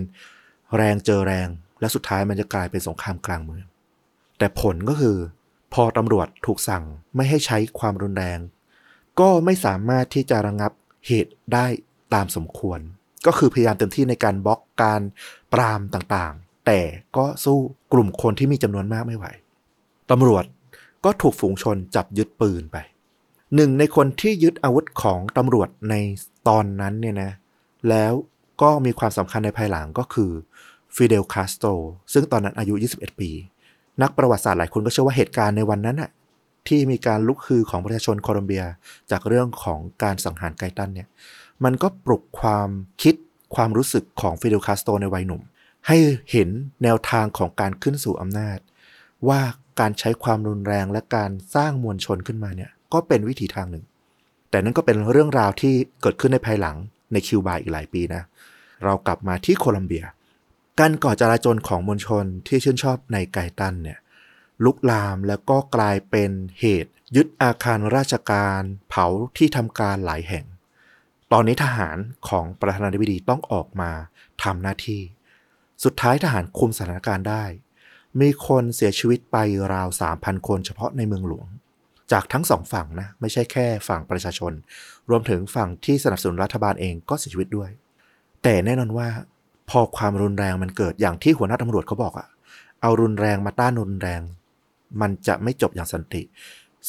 [0.75, 1.47] แรงเจอแรง
[1.79, 3.65] และสุดท้ายมันจะกลายเป็นสงครามกลางเมือง
[4.37, 5.17] แต่ผลก็คือ
[5.73, 6.83] พอตำรวจถูกสั่ง
[7.15, 8.39] ไม่ให้ใช้ความรุนแรง
[9.19, 10.71] ก็ไม่สามารถที่จะระงับ
[11.07, 11.65] เหตุได้
[12.13, 12.79] ตามสมควร
[13.25, 15.01] ก็คือพยายามเต็มที่ในการบล็อกการ
[15.53, 16.79] ปรามต่างๆ แต่
[17.17, 17.57] ก็สู้
[17.93, 19.25] กลุ่มคนที่มีจำนวนมากไม่ไหว
[20.11, 20.45] ตำรวจ
[21.05, 22.77] ก็ถูกฝูงชนจับยึดปืนไป
[23.55, 25.95] หนึ่งในคนที่ยึดอาวุธของตำรวจใน
[26.47, 27.31] ตอนนั้นเนี่ยนะ
[27.89, 28.13] แล้ว
[28.61, 30.31] ก็มีความสำคัญในภายหลังก็คือ
[30.95, 31.69] ฟิเดลคาสโตร
[32.13, 33.29] ซึ่งตอนนั้นอายุ 21 ปี
[34.01, 36.09] นักประวัติศาสตร์หลายคนก็เชื่อว่าเหตุการณ์ในวันนั้นน่ะ
[36.67, 38.63] ที่มีการลุกฮือของประชาชนโคลอมเบีย
[39.11, 41.07] จากเรื่องของการสังหารไกตันเนี่ย
[41.63, 42.69] มันก็ปลุกความ
[43.01, 43.15] คิด
[43.55, 45.41] ความรู้สึกของฟิเดลคาสโตในวัยหนุ่ม
[45.87, 45.97] ให้
[46.31, 46.49] เห็น
[46.83, 48.57] แนวทางของการขึ้นสู่อำนาจ
[49.27, 49.39] ว่า
[49.79, 53.83] การใช้ความรุนแรงและการสร้างมวลชนขึ้นมาเนี่ยก็เป็นวิธีทางหนึ่ง
[54.49, 56.75] แต่นั่นก็เป็นเรื่องราวที่เกิดขึ้นในภายหลัง
[57.11, 58.23] ในคิวบาอีกหลายปีนะ
[58.83, 60.05] เรากลับมาที่โคลัมเบีย
[60.81, 63.99] การก่อจราจรของมวลชนที่ชื่นชอบในไกตันเนี่ย
[64.63, 69.05] ลุกลามแล้วก็กลายเป็นเหตุ ยึดอาคารราชการ เผา
[69.37, 70.45] ที่ทำการหลายแห่ง
[71.31, 71.97] ตอนนี้ทหาร
[72.29, 73.91] ของประธานาธิบดีต้องออกมา
[74.43, 75.01] ทำหน้าที่
[75.83, 77.43] สุดท้ายทหารคุมสถานการณ์ได้
[78.19, 79.37] มีคนเสียชีวิตไป
[79.73, 81.47] ราว 3,000 คนเฉพาะในเมืองหลวง
[82.11, 84.53] จากทั้งสองฝั่งนะ ไม่ใช่แค่ฝั่งประชาชน
[85.09, 87.69] รวมถึงฝั่งที่สนับสนุนรัฐบาลเองก็เสียชีวิตด้วย
[88.43, 89.07] แต่แน่นอนว่า
[89.69, 92.27] พอความรุนแรงมันเกิดอย่างที่หัวหน้าตำรวจเขาบอกอะ
[92.81, 94.21] เอารุนแรงมาต้านรุนแรง
[95.01, 96.21] มันจะไม่จบอย่างสันติ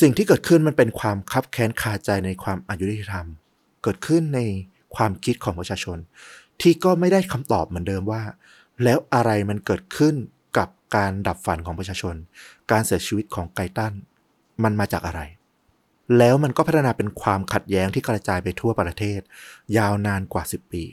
[0.01, 3.27] สิ่งที่เกิดขึ้นมันเป็นความคับแค้นคาใจในความอายุติธรรม
[3.83, 4.41] เกิดขึ้นใน
[4.97, 5.99] ความคิดของประชาชน
[6.61, 8.23] ที่ก็ไม่ได้คำตอบเหมือนเดิมว่า
[8.85, 10.15] แล้วอะไรมันเกิดขึ้น
[10.59, 12.15] กับการดับฝันของประชาชน
[12.71, 13.93] การเสียชีวิตของไกตัน
[14.63, 15.21] มันมาจากอะไร
[16.19, 19.21] แล้วมันก็พัฒนาเป็นความขัดแย้งที่กระจายไปทั่วประเทศ
[19.79, 20.85] ยาวนานกว่า 10 ปี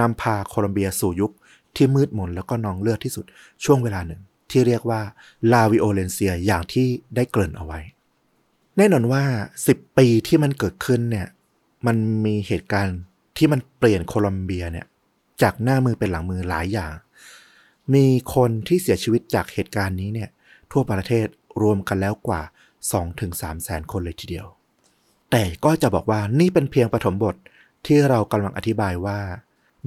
[0.00, 1.32] นำพาโคลอมเบียสู่ยุค
[1.76, 3.24] ที่มืดมนแล้วก็นองเลือดที่สุด
[3.64, 5.00] ช่วงเวลาหนึ่ง ที่เรียกว่า
[5.52, 7.80] ลาวิโอเลนเซียอย่างที่ได้เกริ่นเอาไว้
[8.76, 9.22] แน่นอนว่า
[9.64, 11.28] 10 ปีที่มันเกิดขึ้นเนี่ย
[11.86, 12.98] มันมีเหตุการณ์
[13.36, 14.86] ที่มันเปลี่ยนโคลอมเบียเนี่ย
[15.42, 16.92] จากหน้ามือเป็นหลังมือหลายอย่าง
[17.94, 20.30] มีคนที่เสียชีวิตจากเหตุการณ์นี้เนี่ย
[20.72, 21.26] ทั่วประเทศ
[21.62, 22.42] รวมกันแล้วกว่า
[23.02, 24.46] 2-3แสนคนเลยทีเดียว
[25.30, 27.36] แต่ก็จะบอกว่านี่เป็นเพียงปฐมบท
[27.86, 29.18] ที่เรากำลังอธิบายว่า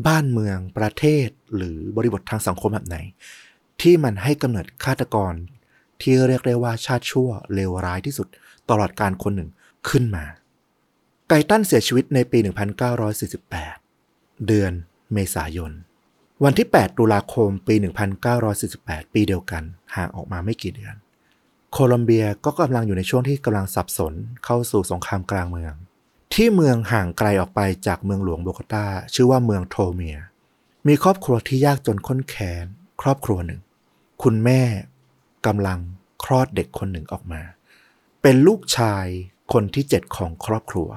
[0.08, 2.98] บ้านเมืองประเทศหรือบริบททางสังคมแบบไหน
[3.82, 5.34] ที่มันให้กำเนิดฆาตกร
[6.02, 8.28] ที่เรียกได้ว่าชาติชั่วเลวร้ายที่สุด
[8.70, 9.50] ตลอดการคนหนึ่ง
[9.90, 10.26] ขึ้นมา
[11.30, 12.40] ไกตันเสียชีวิตในปี
[13.64, 14.72] 1948 เดือน
[15.14, 15.72] เมษายน
[16.44, 17.76] วันที่ 8 ตุลาคมปี
[18.60, 19.64] 1948 ปีเดียวกัน
[19.96, 20.96] ห่างออกมาไม่กี่เดือน
[21.72, 24.14] โคลอมเบียก็กำลังอยู่ในช่วงที่กำลังสับสน
[24.46, 25.74] เข้าสู่สงครามกลางเมือง
[26.38, 30.18] ที่เมืองห่างไกลออกไปจากเมืองหลวงโบกตา ชื่อว่าเมืองโทเมีย
[30.88, 32.66] มีครอบครัวที่ยากจนข้นแค้น
[33.02, 33.62] ครอบครัวหนึ่ง
[34.24, 34.62] คุณแม่
[35.46, 35.80] กำลัง
[36.24, 37.42] คลอดเด็กคนหนึ่งออกมา
[38.22, 39.06] เป็นลูกชาย
[39.54, 40.90] คนที่เจ็ดของครอบครัว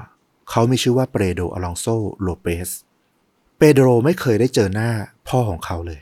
[0.51, 1.87] เขามีชื่อว่าเปโดอลองโซ
[2.23, 2.69] โลเปส
[3.59, 4.91] เปโดรไม่เคยได้เจอหน้า
[5.29, 6.01] พ่อของเขาเลย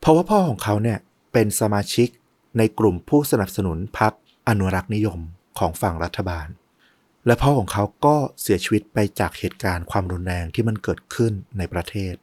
[0.00, 0.98] เพราะว่าพ่อของเขาเนี่ย
[1.32, 2.08] เป็นสมาชิก
[2.58, 4.12] ในกลุ่มผู้สนับสนุนพรรค
[4.48, 5.18] อนุรักษ์นิยม
[5.58, 6.48] ของฝั่งรัฐบาล
[7.26, 12.14] และพ่อของเขาก็เสียชีวิตไปจากเหตุการณ์ความรุนแรงที่มันเกิดขึ้นในประเทศ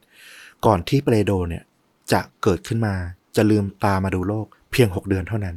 [0.66, 1.64] ก่อนที่เปโดเนี่ย
[2.12, 2.94] จะเกิดขึ้นมา
[3.36, 5.56] จะลืมตามาดูโลกเพียง 6 เดือนเท่านั้น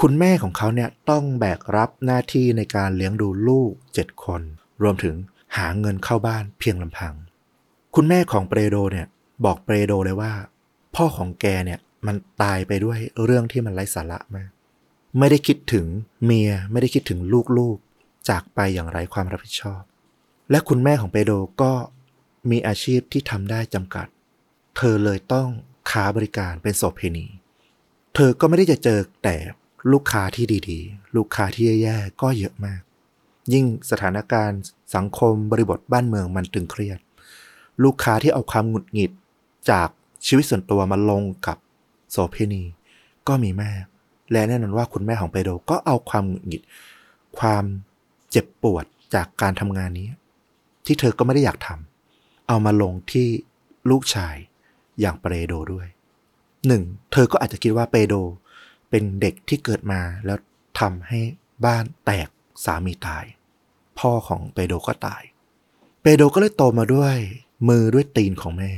[0.00, 4.42] คุณแม่ของเขาเนี่ยต้องแบกรับหน้าที่ในการเลี้ยงดูลูก 7 คน
[4.82, 5.14] รวมถึง
[5.56, 7.14] หาเงินเข้าบ้านเพียงลำพัง
[7.94, 9.06] คุณแม่ของเปโดเนี่ย
[9.44, 10.32] บอกเปโดเลยว่า
[10.94, 14.50] พ่อของแกเนี่ยมันตายไปด้วยเรื่องที่มันไร้สาระมาก
[15.18, 15.86] ไม่ได้คิดถึง
[16.24, 17.20] เมียไม่ได้คิดถึง
[17.58, 17.85] ลูกๆ
[18.28, 19.82] จากไปอย่างไร้ความรับผิดชอบ
[20.50, 21.72] และคุณแม่ของเปโดก็
[22.50, 24.06] มีอาชีพที่ทำได้จำกัด
[24.76, 25.48] เธอเลยต้อง
[25.90, 27.26] ค้าบริการเป็นโสเพณี
[28.14, 29.36] เธอก็ไม่ได้จะเจอแต่
[29.92, 32.80] ลูกค้าที่ดีๆ ลูกค้าที่แย่ๆก็เยอะมาก
[33.52, 34.60] ยิ่งสถานการณ์
[34.94, 36.98] สังคมบริบทบ้านเมืองมันตึงเครียด
[37.84, 39.10] ลูกค้าที่เอาความหงุดหงิด
[39.70, 39.88] จาก
[40.26, 41.58] ชีวิตส่วนตัวมาลงกับ
[42.10, 42.62] โสเพณี
[43.28, 43.82] ก็มีมาก
[44.32, 46.62] และแน่นอนว่าคุณแม่ของเปโดก็เอาความหงุดหงิด
[47.38, 47.64] ความ
[48.36, 50.08] จ็บปวดจากการทำงานนี้
[50.86, 53.28] ที่เธอก็ไม่ได้อยากทำเอามาลงที่
[53.90, 54.36] ลูกชาย
[55.00, 55.86] อย่างเปโดด้วย
[56.66, 58.14] หนึ่งเธอก็อาจจะคิดว่าเปโด
[58.90, 60.38] เป็นเด็กที่เกิดมาแล้ว
[60.80, 61.20] ทำให้
[61.64, 62.28] บ้านแตก
[62.64, 63.24] สามีตาย
[63.98, 65.22] พ่อของเปโดก็ตาย
[66.02, 67.16] เปโดก็เลยโตมาด้วย
[67.68, 68.72] มือด้วยตีนของแม่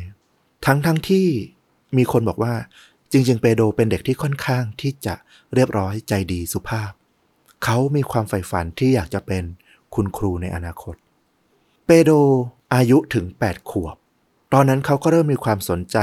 [0.67, 1.27] ทั้งทั้งที่
[1.97, 2.55] มีคนบอกว่า
[3.13, 5.15] จริง ๆ เปโดเป็นเด็กที่ค่อนข้างที่จะ
[5.55, 6.91] เรียบร้อยใจดีสุภาพ
[7.65, 9.45] เขามีความใฝ่ฝันที่อยากจะเป็น
[9.95, 10.95] คุณครูในอนาคต
[11.87, 12.11] เปโด
[12.75, 13.97] อายุถึง 8 ขวบ
[14.53, 15.99] ตอนนั้นเขาก็เริ่มมีความสนใจ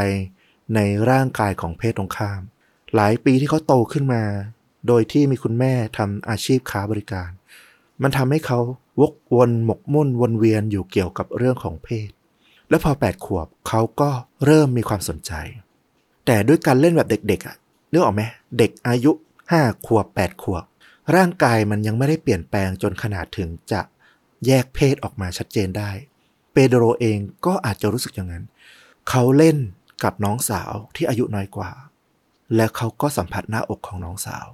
[0.75, 2.41] ในร่างกายของเพศตรงข้าม
[2.95, 4.23] หลายปีที่เขาโตขึ้นมา
[4.87, 7.29] โดยที่มีคุณแม่ทำอาชีพค้าบริการ
[8.01, 8.59] มันทำให้เขา
[9.01, 12.09] วกวนหมกมุ่นวนเวียนอยู่เกี่ยวกับเรื่องของเพศ
[12.69, 14.09] แล้วพอ 8 ขวบเขาก็
[14.45, 15.31] เริ่มมีความสนใจ
[16.25, 17.55] แต่ด้วยการเล่นแบบเด็กๆอะ
[17.91, 18.21] นึกออกไหม
[18.57, 19.11] เด็กอายุ
[19.49, 20.63] 5 ขวบ 8 ขวบ
[21.15, 23.81] ร่างกายมันยังไม่ได้เปลี่ยนแปลงจนขนาดถึงจะ
[24.45, 25.91] แยกเพศออกมาชัดเจนได้
[26.53, 28.43] เปโดรเองก็อาจจะรู้สึกอย่างนั้น
[29.09, 29.57] เขาเล่น
[30.03, 31.71] กับน้องสาวที่อายุน้อยกว่า
[32.55, 34.47] และเขาก็สัมผัสหน้าอกของน้องสาว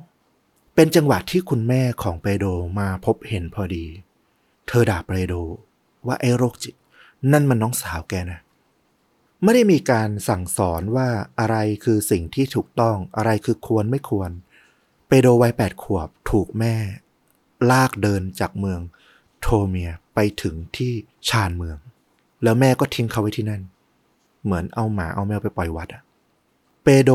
[0.75, 2.45] เป็นจังหวะที่คุณแม่ของเปโด
[2.79, 3.85] มาพบเห็นพอดี
[4.67, 5.33] เธอด่าเปโด
[6.07, 6.75] ว่าไอ้โรคจิต
[7.31, 8.41] นั่นมันน้องสาวแกนะ
[9.43, 11.09] ไม่ได้มีการสั่งสอนว่า
[11.39, 14.31] อะไรคือสิ่งที่ถูกต้อง อะไรคือควรไม่ควร
[15.13, 16.75] เปโดวัยแปดขวบถูกแม่
[17.71, 18.79] ลากเดินจากเมือง
[19.41, 20.93] โทเมียไปถึงที่
[21.29, 21.77] ชานเมือง
[22.43, 23.61] แล้วแม่ก็ทิ้งเขาไว้ที่นั่น
[24.43, 26.03] เหมือนเอาหมาเอาแมวไปปล่อยวัดอะ
[26.83, 27.11] เปโด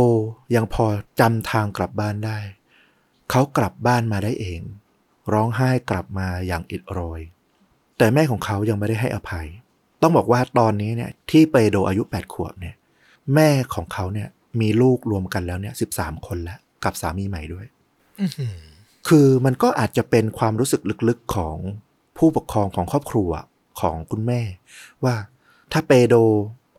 [0.54, 0.84] ยังพอ
[1.20, 2.38] จำทางกลับบ้านได้
[3.30, 4.60] เขากลับบ้านมาได้เอง
[5.32, 7.20] ร้องไห้กลับมาอย่างอิดโรย
[7.98, 9.46] แต่แม่ของเขายังไม่ได้ให้อภัย
[10.02, 12.74] ต้องบอกว่าตอนนี้เนี่ยที่เปโดอายุ 8 ขวบเนี่ย
[13.34, 14.28] แม่ของเขาเนี่ย
[14.60, 15.86] มีลูกรวมกันแล้วเนี่ยสิ
[16.26, 17.66] คนแล้วกับสามีใหม่ด้วย
[19.08, 21.56] คือมันก็อาจจะเป็นความรู้สึกลึกๆของ
[22.16, 23.30] ผู้ปกครองของครอบครัว
[23.80, 24.40] ของคุณแม่
[25.04, 25.14] ว่า
[25.72, 26.14] ถ้าเปโด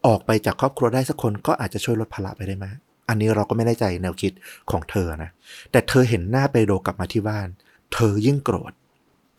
[0.07, 2.77] ออกไปจากครอบครัวได้สักคนก็อาจจะช่วยลดภาระไปได้ไหมาก
[3.09, 4.31] อันนี้เราก็ไม่แน่ใจแนวคิด
[4.71, 5.31] ของเธอนะ
[5.71, 7.47] แต่เธอเห็นหน้าเปโดกลับมาที่บ้าน
[7.93, 8.71] เธอยิ่งโกรธ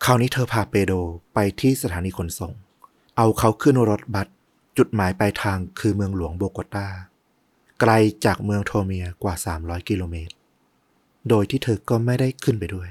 [0.05, 0.93] คราวนี้เธอพาเปโด
[1.33, 2.53] ไปที่สถานีขนส่ง
[3.17, 4.27] เอาเขาขึ้นรถบัส
[4.77, 6.87] จุดหมายปลายทางคือเมืองหลวงโบโกตา
[7.81, 7.91] ไกล
[8.25, 10.33] จากเมืองโทเมียกว่า 300 กิโลเมตร
[11.29, 12.89] โดยที่เธอก็ไม่ได้ขึ้นไปด้วย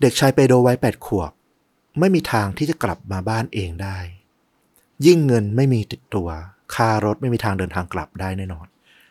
[0.00, 1.32] เด็กชายเปโดวัยแปดขวบ
[2.00, 3.98] ไม่มีทางที่จะกลับมาบ้านเองได้
[5.06, 6.28] ยิ่งเงินไม่มีติดตัว
[6.74, 8.66] ค่ารถไม่มีทางเดินทางกลับได้แน่นอน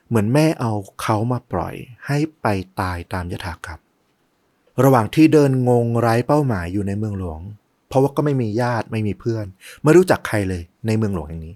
[0.07, 1.75] เหมือนแม่เอาเขามาปล่อย
[2.07, 2.47] ให้ไป
[2.79, 3.79] ตายตามยถากรรม
[4.83, 7.39] ระหว่างที่เดินงงไร้เป้าหมายอยู่ในเมืองหลวง
[7.87, 9.45] เพราะว่าก็ไม่มีญาติไม่มีเพื่อน
[9.83, 11.55] ไม่รู้จักใครเลยในเมืองหลวงแห่งนี้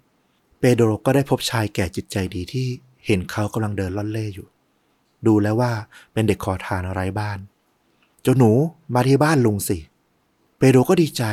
[0.59, 2.67] เปโดรก็ได้พบชายแก่จิตใจดีที่
[3.05, 4.47] เห็นเขากำลังเดินล่อนเล่อยู่
[5.27, 5.71] ดูแล้วว่า
[6.13, 7.39] เป็นเด็กขอทานอะไรบ้าน
[8.21, 8.51] เจ้าหนู
[8.93, 9.77] มาที่บ้านลุงสิ
[10.57, 11.23] เปโดรก็ดีใจ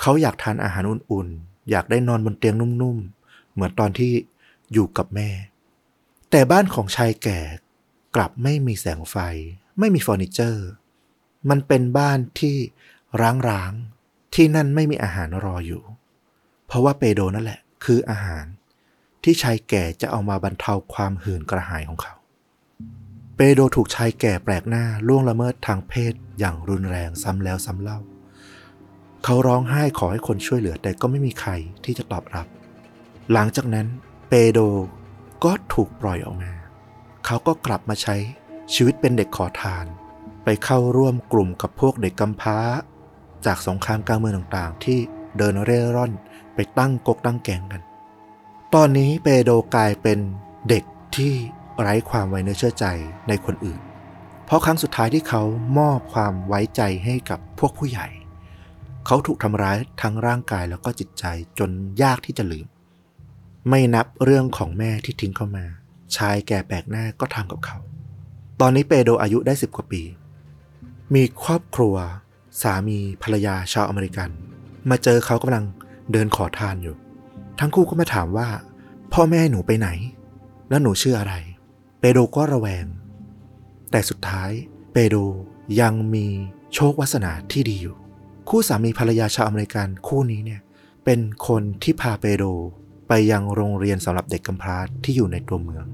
[0.00, 4.12] เขาอยากทานอาหารอุ่นๆ อยากได้นอนบนเตียงนุ่มๆ เหมือนตอนที่
[4.72, 5.30] อยู่กับแม่
[6.30, 7.40] แต่บ้านของชายแก่
[8.16, 9.16] กลับไม่มีแสงไฟ
[9.78, 10.66] ไม่มีเฟอร์นิเจอร์
[11.50, 12.56] มันเป็นบ้านที่
[13.22, 15.82] ร้างๆ ที่นั่นไม่มีอาหารรออยู่
[16.66, 18.44] เพราะว่าเปโดรนั่นแหละ คืออาหาร
[19.22, 22.14] ที่ชายแก่จะเอามาบรรเทาความหื่นกระหายของเขา
[23.40, 27.98] เปโดถูกชายแก่แปลกหน้าล่วงละเมิดทางเพศอย่างรุนแรงซ้ำแล้วซ้ำเล่า
[29.24, 31.50] เขาร้องไห้ขอให้คนช่วยเหลือแต่ก็ไม่มีใคร
[31.84, 32.46] ที่จะตอบรับ
[33.32, 33.86] หลังจากนั้น
[34.28, 34.58] เปโด
[35.44, 36.52] ก็ถูกปล่อยออกมา
[37.26, 38.16] เขาก็กลับมาใช้
[38.74, 39.86] ชีวิตเป็นเด็กขอทาน
[40.44, 42.58] ไปเข้าร่วมกลุ่มกับพวกเด็กกำพร้า
[43.46, 44.98] จากสงครามกลางเมืองต่างๆ ที่
[45.38, 46.12] เดินเร่ร่อน
[46.54, 47.82] ไปตั้งกกตั้งแกงกัน
[48.74, 50.18] ตอนนี้เปโดกลายเป็น
[50.68, 50.84] เด็ก
[51.16, 51.34] ที่
[51.80, 52.86] ไร้ความไว้เนื้อเชื่อใจ
[53.28, 53.80] ในคนอื่น
[54.44, 55.42] เพราะครั้งสุดท้ายที่เขา
[55.78, 58.08] มอบความไว้ใจให้กับพวกผู้ใหญ่
[59.06, 61.24] เขาถูกทำร้ายทั้งร่างกายแล้วก็จิตใจ
[61.58, 61.70] จน
[62.02, 62.66] ยากที่จะลืม
[63.68, 65.64] ไม่นับเรื่องของแม่ที่ทิ้งเข้ามา
[66.16, 67.78] ชายแก่แปลกหน้าก็ทำกับเขา
[68.60, 70.02] ตอนนี้เปโดอายุได้สิบกว่าปี
[71.14, 71.94] มีครอบครัว
[72.62, 74.30] สามีภรรยาชาวอเมริกัน
[74.90, 75.64] มาเจอเขากำลัง
[76.12, 76.96] เดินขอทานอยู่
[77.60, 78.48] ทั้งคู่ก็มาถามว่า
[79.12, 79.88] พ่อแม่หนูไปไหน
[80.68, 81.34] แล้วหนูชื่ออะไร
[82.00, 82.86] เปโดก็ระแวง
[83.90, 84.50] แต่สุดท้าย
[84.92, 85.16] เปโด
[85.80, 86.26] ยังมี
[86.74, 87.96] โชควาสนาที่ดีอยู่
[88.48, 90.60] คู่สามีภรรยาชาวอเมริกันคู่นี้เนี่ย
[91.04, 92.44] เป็นคนที่พาเปโด
[93.08, 95.84] ไปยังโรงเรียนสำหรับเด็กกำพร้าที่อยู่ในตัวเมือง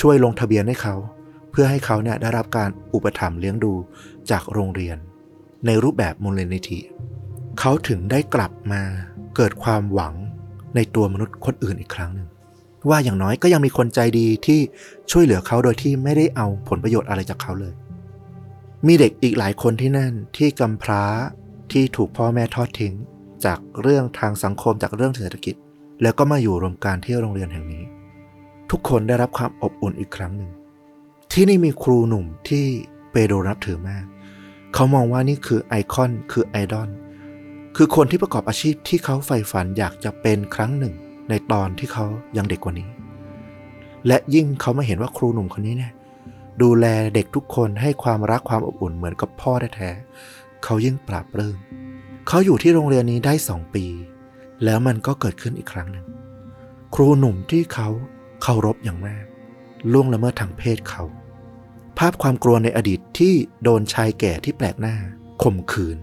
[0.00, 0.96] ช่วยลงทะเบียนให้เขา
[1.50, 3.72] เพื่อให้เขาเนี่ยได้รับการอุปถัมภ์เลี้ยงดู
[4.30, 4.96] จากโรงเรียน
[5.66, 6.80] ในรูปแบบมูลนิธิ
[7.58, 8.82] เขาถึงได้กลับมา
[9.36, 10.14] เกิดความหวัง
[10.74, 12.28] ในตัวมนุษย์คนอื่นอีกครั้งหนึ่ง
[12.88, 14.60] ว่าอย่างน้อยก็ยังมีคนใจดีที่
[15.10, 17.74] ช่วยเหลือเขาโดยที่ไม่ได้เอาผลประโยชน์อะไรจากเขาเลย
[18.86, 21.04] มีเด็กอีกหลายคนที่นั่นที่กำพร้า
[21.72, 22.94] ที่ถูกพ่อแม่ทอดทิ้ง
[23.44, 25.54] จากเรื่องทางสังคมจากเรื่องเศรษฐกิจ
[26.02, 27.84] แล้วก็มาอยู่รวมกันที่โรงเรียนแห่งนี้
[28.70, 30.50] ทุกคนได้รับความอบอุ่นอีกครั้งหนึ่ง
[31.32, 32.64] ที่นี่มีครูหนุ่มที่
[33.12, 34.04] เปโดรนับถือมาก
[34.74, 36.90] เขามองว่านี่คือไอคอนคือไอดอล
[37.76, 40.94] คือคนที่ประกอบอาชีพที่เขาใฝ่ฝันอยากจะเป็นครั้งหนึ่ง
[41.28, 42.06] ในตอนที่เขา
[42.36, 42.88] ยังเด็กกว่านี้
[44.06, 45.92] และยิ่งเขามาเห็นว่าครูหนุ่มคนนี้เนี่ย
[46.62, 51.56] ดูแลเด็กทุกคนให้ความรักความอบอุ่นเหมือนกับพ่อแท้ๆเขายิ่งปราบปลื้ม
[52.28, 53.84] เขาอยู่ที่โรงเรียนนี้ได้สองปี
[54.64, 56.06] แล้วมันก็เกิดขึ้นอีกครั้งหนึ่ง
[56.94, 57.88] ครูหนุ่มที่เขา
[58.42, 59.24] เคารพอย่างมาก
[59.92, 61.02] ล่วงละเมิดทางเพศเขา
[61.98, 64.96] ภาพความกลัวในอดีตที่โดนชายแก่ที่แปลกหน้า
[65.42, 65.96] ข่มขืน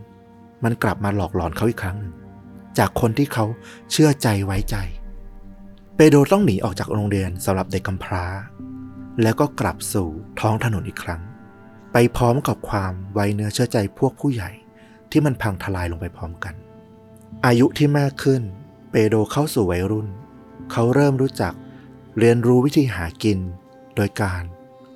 [0.63, 2.13] มันกลับมาหลอกหลอนเขาอีกครั้งหนึ่ง
[2.77, 3.45] จากคนที่เขา
[3.91, 4.75] เชื่อใจไว้ใจ
[6.01, 8.25] เปโดรต้องหนีออกจากโรงเรียนสำหรับเด็กกำพร้า
[9.21, 10.09] แล้วก็กลับสู่
[10.39, 11.21] ท้องถนนอีกครั้ง
[11.93, 14.51] ไปพร้อมกับความไวเนื้อเชื่อใจพวกผู้ใหญ่
[15.12, 16.53] ที่มันพังทลายลงไปพร้อมกัน
[17.45, 18.41] อายุที่มากขึ้น
[18.91, 20.07] เปโดรเข้าสู่วัยรุ่น
[20.71, 21.53] เขาเริ่มรู้จัก
[22.19, 23.39] เรียนรู้วิธีหากิน
[23.95, 24.43] โดยการ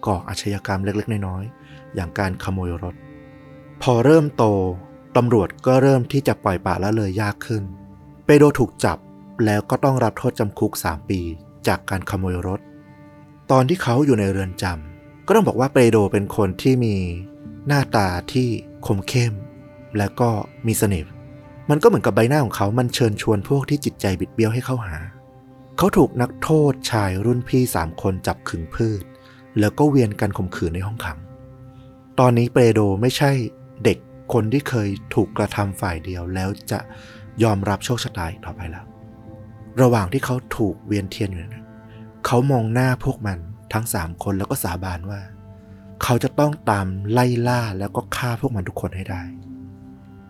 [0.05, 2.95] ก่ออาชญากรรมเล็กๆ น้อยๆ อย่างการขโมยรถ
[3.81, 4.45] พอเริ่มโต
[5.17, 7.63] ตำรวจก็เริ่มที่จะปล่อยปละละเลยยากขึ้น
[8.25, 8.99] เปโดรถูกจับ
[9.45, 11.21] แล้วก็ต้องรับโทษจำคุก 3 ปี
[11.67, 12.59] จากการขโมยรถ
[13.51, 16.95] ตอนที่เขาอยู่ในเรือนจำก็ต้องบอกว่าเปโดเป็นคนที่มี
[17.67, 18.47] หน้าตาที่
[18.85, 19.33] คมเข้ม
[19.97, 20.29] และก็
[20.67, 21.11] มีเสน่ห์
[21.69, 24.97] มันก็เหมือนกับใบหน้าของเขามันเชิญชวนพวกที่จิตใจบิดเบี้ยวให้เข้าหา
[25.77, 29.03] เขาถูกนักโทษชายรุ่นพี่สามคนจับขึงพืช
[29.59, 31.19] แล้วก็เวียนกันข่มขืนในห้องขัง
[32.19, 33.31] ตอนนี้เปโดไม่ใช่
[33.83, 33.97] เด็ก
[34.33, 36.79] คนที่เคยถูกกระทำฝ่ายเดียวแล้วจะ
[37.43, 38.85] ยอมรับโชคชะตาอีกต่อไปแล้ว
[39.81, 41.65] ระหว่างที่เขาถูกเวียนเทียนอยู่นั้น
[42.25, 43.37] เขามองหน้าพวกมัน
[43.73, 45.21] ทั้งสามคนแล้วก็สาบานว่า
[46.03, 49.21] เขาจะต้องตามไล่ล่าแล้วก็ฆ่าพวกมันทุกคนให้ได้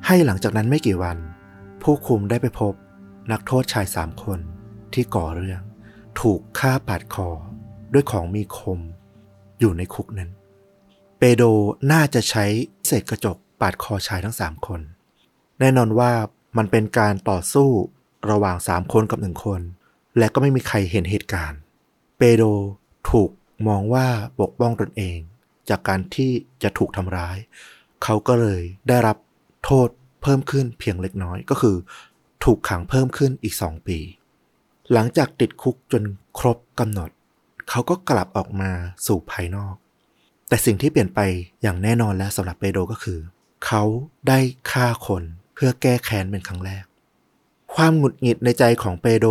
[0.06, 1.18] ให้หลังจากนั้นไม่กี่วัน
[1.82, 2.74] ผู้คุมได้ไปพบ
[3.32, 4.40] นักโทษชายสามคน
[4.94, 5.62] ที่ก่อเรื่อง
[6.20, 7.30] ถูกฆ่าปาดคอ
[7.94, 8.80] ด้วยของมีคม
[9.60, 10.30] อยู่ในคุกนั้น
[11.18, 11.44] เปโด
[11.92, 12.46] น่าจะใช้
[12.86, 14.82] เศษกระจกปาดคอชายทั้งสามคน
[15.60, 16.12] แน่นอนว่า
[16.58, 17.70] มันเป็นการต่อสู้
[18.30, 19.62] ระหว่างสามคนกับหนึ่งคน
[20.18, 21.60] และก็ไม่มีใครเห็นเหตุการณ์
[22.18, 22.44] เปโด
[23.10, 23.30] ถูก
[23.68, 24.08] มองว่า
[24.40, 25.18] ปกป้องตนเอง
[25.70, 26.32] จากการที่
[26.64, 27.38] จะถูกทำร้าย
[28.04, 29.18] เขาก็เลยได้รับ
[29.64, 29.88] โทษ
[30.22, 31.76] เพิ่มขึ้นเพียงเล็กน้อยก็คือ
[32.44, 34.00] ถูกขังเพิ่มขึ้นอีกสองปี
[34.92, 36.04] หลังจากติดคุกจน
[36.40, 37.10] ครบกำหนด
[37.70, 38.72] เขาก็กลับออกมา
[39.08, 39.76] สู่ภายนอก
[40.48, 41.20] แต่สิ่งที่เปลี่ยนไป
[41.62, 43.20] อย่างแน่นอนและสำหรับเปโดก็คือ
[43.66, 43.84] เขา
[44.28, 44.40] ได้
[44.72, 46.84] ฆ่าคนเพื่อแก้แค้นเป็นครั้งแรก
[47.76, 49.28] ความหงุดหงิดในใจของเปโด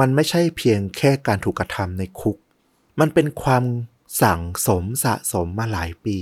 [0.00, 2.36] มันไม่ใช่เพียงแค่การถูกกระทำในคุก
[3.00, 3.64] มันเป็นความ
[4.22, 6.18] สั่งสมสะสมมาหลายปี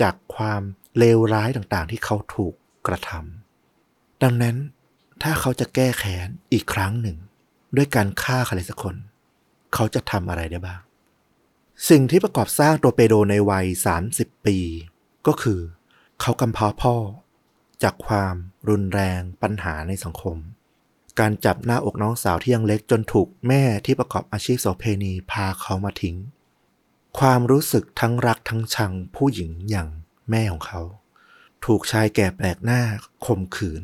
[0.00, 0.62] จากความ
[0.98, 2.54] เลวร้ายต่างๆ ที่เขาถูก
[2.86, 4.56] กระทำดังนั้น
[5.22, 7.16] ถ้าเขาจะแก้แค้นอีกครั้งหนึ่ง
[7.76, 8.96] ด้วยการฆ่าใครสักคน
[9.74, 10.80] เขาจะทำอะไรได้บ้าง
[11.88, 13.66] สิ่งที่ประกอบสร้างตัวเปโดในวัย
[14.06, 14.58] 30 ปี
[15.26, 15.60] ก็คือ
[16.20, 16.96] เขากำพร้าพ่อ
[17.82, 18.34] จากความ
[18.68, 20.36] รุนแรงปัญหาในสังคม
[21.20, 26.16] การจับหน้าอกน้องสาวที่ยังเล็กจนถูกแม่ที่ประกอบอาชีพโสเพณีพาเขามาทิ้ง
[27.18, 29.88] ความรู้สึกทั้งรักทั้งชังผู้หญิงอย่าง
[30.30, 30.80] แม่ของเขา
[31.64, 32.82] ถูกชายแก่แปลกหน้า
[33.26, 33.82] ข่มขืน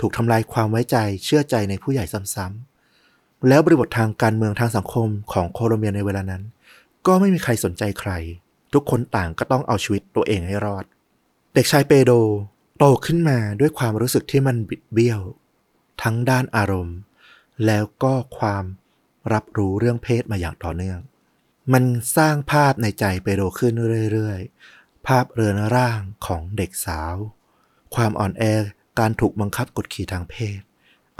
[0.00, 6.42] ถูกทำลายความไว้ใจเชื่อใจในผู้ใหญ่ซ้ำๆแล้วบริบททางการเมืองทางสังคมของโคลอมเบียในเวลานั้น
[7.06, 8.12] ก็ไม่มีใครสนใจใคร
[8.72, 10.84] ทุกคนต่างก็ต้องเอาชีวิตตัวเองให้รอด
[11.54, 12.12] เด็กชายเปโด
[12.78, 15.20] โตขึ้นมาด้วยความรู้สึกที่มันบิดเบี้ยว
[16.02, 16.98] ทั้งด้านอารมณ์
[17.66, 18.64] แล้วก็ความ
[19.32, 21.00] รับรู้เรื่องเพศมาอย่างต่อเนื่อง
[21.72, 21.84] มัน
[22.16, 23.72] สร้างภาพในใจเปโดขึ้น
[24.12, 27.14] เรื่อยๆ ภาพเรือนร่างของเด็กสาว
[27.94, 28.44] ความอ่อนแอ
[28.98, 30.60] การถูกบังคับกดขี่ทางเพศ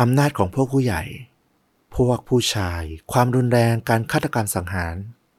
[0.00, 1.02] อำนาจของพวกผู้ใหญ่
[1.96, 2.82] พวกผู้ชาย
[3.12, 4.94] ความรุนแรงการฆาตกรรมสังหาร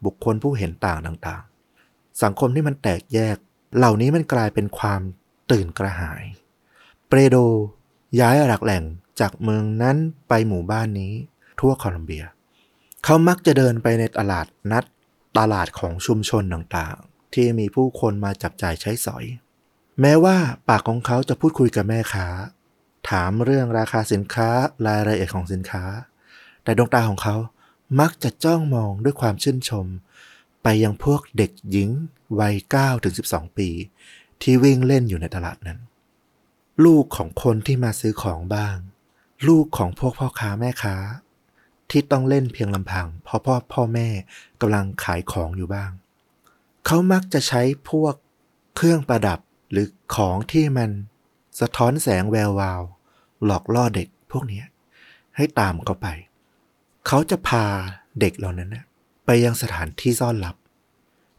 [0.06, 3.38] บุคคลผู้เห็นต่างต่างๆ สังคมที่มันแตกแยก
[3.78, 5.02] เหล่านี้มันกลายเป็นความ
[5.52, 6.24] ตื่นกระหาย
[7.08, 7.38] เปโด
[8.20, 8.84] ย้ายหลักแหล่ง
[9.20, 9.98] จากเมืองนั้น
[10.28, 11.14] ไปหมู่บ้านนี้
[11.60, 12.26] ทั่วโคลอมเบีย
[13.04, 14.84] เขามักจะเดินไปในตลาดนัด
[15.38, 19.26] ตลาดของชุมชนต่างๆ ที่มีผู้คนมาจับจ่ายใช้สอย
[20.02, 20.38] แม้ว่า
[20.70, 22.28] ปากของเขาจะพูดคุยกับแม่ค้า
[23.10, 24.50] ถามเรื่องราคาสินค้า
[24.88, 25.84] รายละเอียดของสินค้า
[26.64, 27.36] แต่ดวงตาของเขา
[28.00, 29.86] มักจะจ้องมองด้วยความชื่นชม
[30.64, 31.90] ไปยังพวกเด็กหญิง
[32.40, 33.70] วัย9ถึง12 ปี
[34.42, 35.80] ที่วิ่งเล่นอยู่ในตลาดนั้น
[36.86, 38.76] ลูกของคนที่มาซื้อของบ้าง
[39.48, 40.96] ลูกของพวกพ่อค้าแม่ค้า
[41.90, 44.08] ที่ต้องเล่นเพียงลำพังเพราะพ่อพ่อแม่
[44.62, 45.92] กำลังขายของอยู่บ้าง
[46.86, 48.16] เขามักจะใช้พวก
[48.76, 49.40] เครื่องประดับ
[49.72, 50.90] หรือของที่มัน
[51.60, 52.82] สะท้อนแสงแวววาว
[53.46, 54.62] หลอกล่อเด็กพวกนี้
[55.36, 56.08] ให้ตามเขาไป
[57.08, 57.66] เขาจะพา
[58.20, 58.76] เด็กเหล่านั้น
[59.26, 60.56] ไปยังสถานที่ซ่อนลับ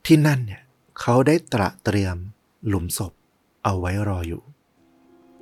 [0.07, 0.63] ที่นั่นเนี่ย
[1.01, 2.17] เขาได้ตระเตรียม
[2.69, 3.13] หลุมศพ
[3.65, 4.43] เอาไว้รออยู่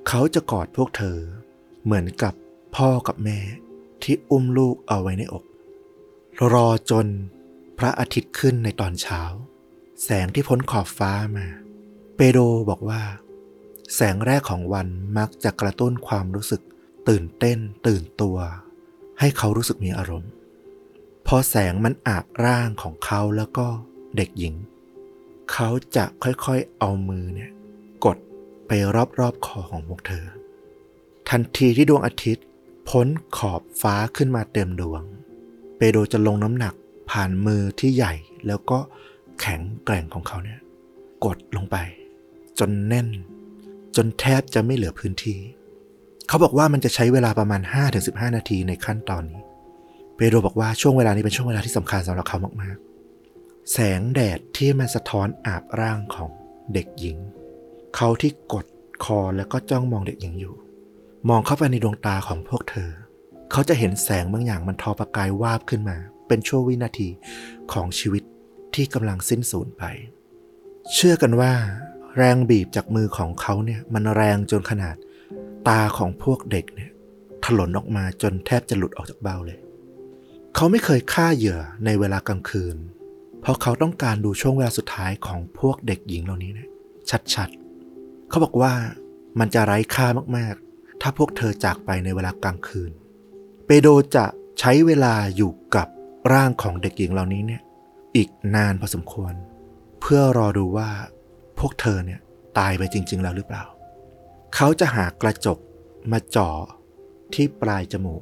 [0.07, 1.17] เขาจะกอดพวกเธอ
[1.83, 2.33] เหมือนกับ
[2.75, 3.39] พ่อกับแม่
[4.03, 5.43] ที่อุ้มลูกเอาไว้ในอก
[6.53, 7.07] รอจน
[7.77, 9.21] พระอาทิตย์ขึ้นในตอนเช้า
[10.03, 11.47] แสงที่พ้นขอบฟ้ามา
[12.15, 13.01] เปโดบอกว่า
[13.95, 16.61] แสงแรกของวันมักจะกระตุ้นความรู้สึก
[17.09, 17.57] ตื่นเต้น
[17.87, 18.37] ตื่นตัว
[19.19, 20.31] ให้เขารู้สึกมีอารมณ์
[21.27, 23.67] พอแสงมันอาบร่างของเขาแล้วก็
[24.15, 24.55] เด็กหญิง
[25.51, 27.51] เขาจะค่อยๆเอามือเนี่ย
[28.05, 28.17] กด
[28.67, 28.71] ไป
[29.19, 30.25] รอบๆคอของพวกเธอ
[31.29, 32.45] ทันทีที่ดวงอาทิตย์
[32.89, 35.03] พ้นขอบฟ้าขึ้นมาเต็มดวง
[35.77, 36.73] เปโดจะลงน้ำหนัก
[37.09, 38.13] ผ่านมือที่ใหญ่
[38.47, 38.77] แล้วก็
[39.39, 40.59] แข็งแกร่งของเขาเนี่ย
[41.25, 41.75] กดลงไป
[42.59, 43.07] จนแน่น
[43.95, 45.37] จนแทบจะไม่เหลือพื้นที่
[46.27, 47.61] เขาบอกว่ามันจะใช้เวลาประมาณ
[47.99, 49.41] 5-15 นาทีในขั้นตอนนี้
[50.15, 56.29] เปโดบอกว่าช่วงเวลานี้เป็นช่วงเวลาที่สำคัญสำหรับเขามากๆ แสงแดดที่มันสะท้อนอาบร่างของ
[56.73, 57.17] เด็กหญิง
[57.95, 58.65] เขาที่กด
[59.03, 60.55] คอแล้วก็จ้องมองเด็กหญิงอยู่
[61.29, 62.89] มองเข้าไปในดวงตาของพวกเธอ
[63.51, 67.09] เขาจะเห็นแสงบางอย่างมันทอประกายวาบขึ้นมา เป็นช่วงวินาที
[67.73, 68.23] ของชีวิต
[68.75, 69.83] ที่กำลังสิ้นสูญไป
[70.93, 71.51] เชื่อกันว่า
[72.17, 74.95] แรงบีบจากมือของเขาเนี่ยมันแรงจนขนาด
[75.67, 76.91] ตาของพวกเด็กเนี่ย
[77.45, 79.59] ถลนออกมาจนแทบจะหลุดออกจากเบ้าเลย
[80.55, 82.77] เขาไม่เคยฆ่าเหยื่อในเวลากลางคืน
[83.41, 86.69] เพราะเขาต้องการดูช่วงเวลาสุดท้ายของพวกเด็กหญิงเหล่านี้เนี่ย
[87.33, 88.73] ชัดๆ เขาบอกว่า
[89.39, 90.07] มันจะไร้ค่า
[90.37, 90.64] มากๆ
[91.01, 92.91] ถ้าพวกเธอจากไปในเวลากลางคืน
[93.65, 94.25] เปโดจะ
[94.59, 95.87] ใช้เวลาอยู่กับ
[96.33, 97.61] ร่างของเด็กหญิงเหล่านี้เนี่ย
[98.15, 99.33] อีกนานพอสมควร
[100.01, 100.89] เพื่อรอดูว่า
[101.59, 102.19] พวกเธอเนี่ย
[102.57, 103.63] ตายไปจริง ๆ แล้วหรือเปล่า
[104.55, 105.59] เขาจะหากระจก
[106.11, 106.49] มาจ่อ
[107.33, 108.21] ที่ปลายจมูก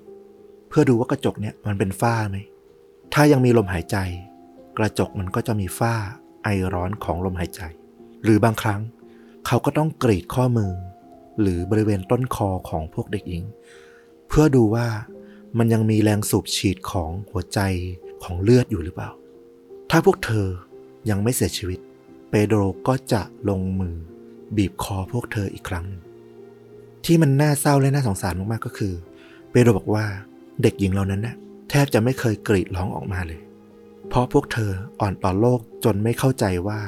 [0.70, 2.38] เพื่อดูว่ากระจกเนี่ยมันเป็นฝ้าไหม
[3.14, 3.98] ถ้ายังมีลมหายใจ
[4.78, 5.96] กระจกมันก็จะมีฝ้า
[6.44, 7.62] ไอร้อนของลมหายใจ
[8.24, 8.82] หรือบางครั้ง
[9.48, 10.72] เขาก็ต้องกรีดข้อมือ
[11.42, 13.44] หรือบริเวณต้นคอของพวกเด็กหญิง
[14.28, 14.88] เพื่อดูว่า
[15.58, 17.60] มันยังมีแรงสูบฉีดของหัวใจ
[18.24, 19.10] ของเลือดอยู่หรือเปล่า
[19.90, 20.48] ถ้าพวกเธอ
[21.10, 21.80] ยังไม่เสียชีวิต
[22.30, 23.96] เปโดรก็จะลงมือ
[24.58, 25.86] บีบคอพวกเธออีกครั้ง
[27.06, 28.94] ที่มันน่าเศร้าและน่าสงสารมากๆก็คือ
[29.52, 30.06] เปโดรบอกว่า
[30.62, 31.36] เด็กหญิงเหล่านั้นน่ะ
[31.70, 33.42] แทบจะไม่เคยกรีดร้องออกมาเลย
[34.10, 36.80] เพราะพวกเธออ่อนต่อโลกจนไม่เข้าใจว่า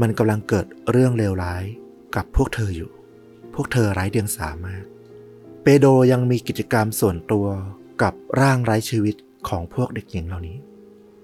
[0.00, 1.64] มันกำลังเกิดเรื่องเลวร้าย
[2.16, 2.90] กับพวกเธออยู่
[3.60, 4.84] วกเธอไร้เดียงสามาก
[5.62, 7.46] เปโดรยังมีกิจกรรมส่วนตัว
[8.02, 9.14] กับร่างไร้ชีวิต
[9.48, 10.56] ของพวกเด็กหญิงเหล่านี้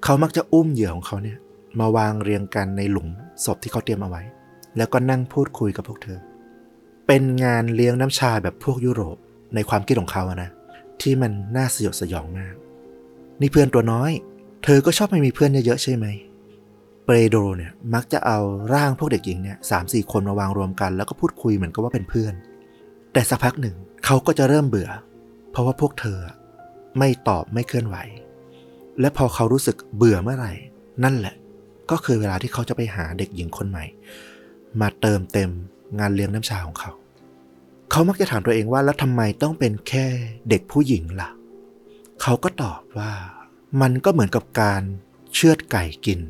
[0.05, 1.38] เขามักจะอุ้มเหยื่อของเขาเนี่ย
[1.81, 3.09] มาวางเรียงกันในหลุม
[3.44, 4.23] ศพที่เขาเตรียมเอาไว้
[4.77, 6.18] แล้วก็นั่งพูดคุยกับพวกเธอ
[7.07, 9.16] เป็นงานเลี้ยงน้ำชาแบบพวกยุโรป
[9.55, 10.51] ในความคิดของเขาอะนะ
[11.01, 12.55] ที่มันน่าสยดสยองมาก
[13.40, 14.11] นี่เพื่อนตัวน้อย
[14.64, 16.07] เธอก็ชอบไม่มีเพื่อนเยอะๆใช่ไหม
[17.05, 18.38] เปโดรเนี่ยมักจะเอา
[18.75, 22.35] ร่างพวกเด็กหญิงเนี่ยสามสี่คนมาวางรวมกัน แล้วก็พูดคุยเหมือนกับว่าเป็นเพื่อน
[23.12, 24.90] แต่สักพักหนึ่งเขาก็จะเริ่มเบื่อ
[25.51, 26.19] เพราะว่าพวกเธอ
[26.99, 27.97] ไม่ตอบไม่เคลื่อนไหว
[29.01, 30.53] และพอเขารู้สึกเบื่อเมื่อไหร่
[31.05, 31.35] นั่นแหละ
[31.90, 33.85] ก็คือเวลาที่เขาจะไปหาเด็กหญิงคนใหม่
[34.81, 35.51] มาเติมเต็ม
[35.99, 36.90] งานเลี้ยงน้ำชาของเขา
[37.90, 40.07] เขามักจะถามตัวเองว่าแล้วทำไมต้องเป็นแค่
[40.49, 41.31] เด็กผู้หญิงล่ะ
[42.23, 43.12] เขาก็ตอบว่า
[43.81, 44.83] มันก็เหมือนกับการ
[45.35, 46.21] เชือดไก่กิน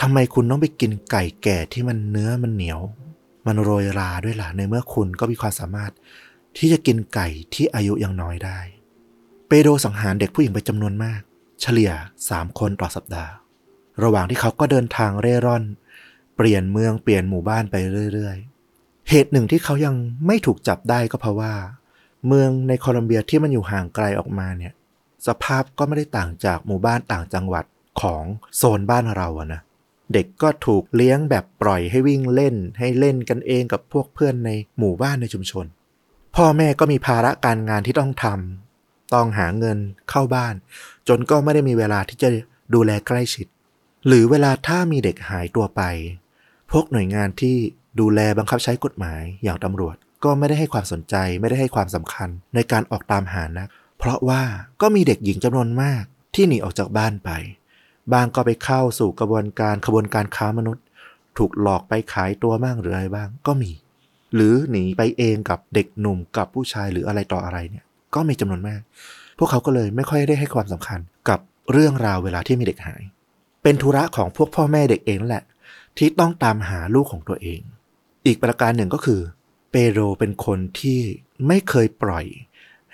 [0.00, 2.80] ทำไมคุณต้องไปกินไก่แก่ที่มันเนื้อมันเหนียว
[3.46, 5.92] มันโรยราด้วยล่ะในเมื่อคุณก็มีความสามารถ
[6.56, 8.58] ที่จะกินไก่ที่อายุยังน้อยได้
[9.46, 11.20] เปโดสังหารเด็กผู้หญิงไปจำนวนมาก
[11.60, 11.92] เฉลี่ย
[12.26, 13.32] 3คนต่อสัปดาห์
[14.02, 15.64] ระหว่างที่เขาก็เดินทางเร่ร่อน
[16.36, 17.74] เปลี่ยนเมืองเปลี่ยนหมู่บ้านไป
[18.14, 19.94] เรื่อยๆ เหตุหนึ่งที่เขายัง
[20.26, 21.52] ไม่ถูกจับได้ก็เพราะว่า
[22.26, 24.72] เมืองในโคลอมเบียที่มันอยู่ห่างไกลออกมาเนี่ย
[25.26, 27.64] สภาพก็ไม่ได้ต่างจากหมู่บ้านต่างจังหวัด
[28.02, 28.24] ของ
[28.56, 29.60] โซนบ้านเราอะนะ
[30.12, 35.66] เด็กก็ถูกเลี้ยงแบบปล่อยให้วิ่งเล่น ให้เล่นกันเองกับพวกเพื่อนในหมู่บ้านในชุมชน
[36.36, 39.78] พ่อแม่ก็มีภาระการงานที่ต้องทำต้องหาเงิน
[40.10, 40.54] เข้าบ้าน
[41.08, 42.28] จนก็ไม่ได้มีเวลาที่จะ
[42.74, 43.46] ดูแลใกล้ชิด
[44.06, 45.82] หรือเวลาถ้ามีเด็กหายตัวไป
[46.70, 47.56] พวกหน่วยงานที่
[48.00, 54.42] ดูแลบังคับใช้กฎหมายอย่างตำรวจ ก็ไม่ได้ให้ความสนใจไม่ได้ให้ความสำคัญในการออกตามหานักเพราะว่า
[54.82, 56.02] ก็มีเด็กหญิงจำนวนมาก
[56.34, 57.30] ที่หนีออกจากบ้านไป
[58.12, 60.84] บางก็ไปเข้าสู่กระบวนการขบวนการค้ามนุษย์
[61.38, 63.70] ถูกหลอกไปขายตัวบ้างหรืออะไรบ้างก็มี
[64.34, 67.84] หรือหนีไปเองกับเด็กหนุ่มกับผู้ชายหรืออะไรต่ออะไรเนี่ย
[68.14, 68.80] ก็มีจำนวนมาก
[69.38, 71.40] พวกเขาก็เลยไม่ค่อยได้ให้ความสำคัญกับ
[71.72, 73.02] เรื่องราวเวลาที่มีเด็กหาย
[73.62, 75.44] เป็นธุระของพวกพ่อแม่เด็กเองนั่นแหละ
[75.98, 77.60] ที่ต้องตามหาลูกของตัวเอง
[78.26, 79.20] อีกประการหนึ่งก็คือ
[79.70, 81.00] เปโรเป็นคนที่
[81.46, 82.26] ไม่เคยปล่อย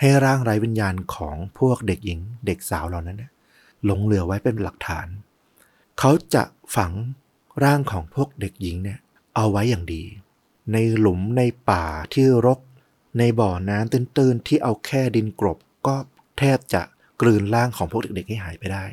[0.00, 3.22] ให้ร่างไร้วิญญาณของพวกเด็กหญิงเด็กสาวเหล่านั้น
[3.84, 5.06] หลงเหลือไว้เป็นหลักฐาน
[5.98, 6.42] เขาจะ
[6.76, 6.92] ฝัง
[7.64, 8.98] ร่างของพวกเด็กหญิงเนี่ย
[9.34, 10.04] เอาไว้อย่างดี
[10.72, 12.60] ในหลุมในป่าที่รก
[13.18, 15.96] ในบ่อน้ำตื้นๆ ที่เอาแค่ดินกรบก็
[16.38, 16.82] แทบจะ
[17.20, 18.84] กลืนร่างของพวกเด็กๆให้หายไปได้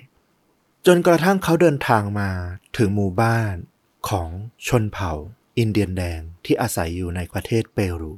[0.85, 2.29] จนกระทั่งเขาเดินทางมา
[2.77, 3.55] ถึงหมู่บ้าน
[4.09, 4.29] ของ
[4.67, 5.11] ชนเผ่า
[5.57, 8.13] อินเดียนแดงที่อาศัยอยู่ในประเทศเปรู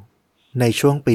[0.59, 1.11] ในช่วงปี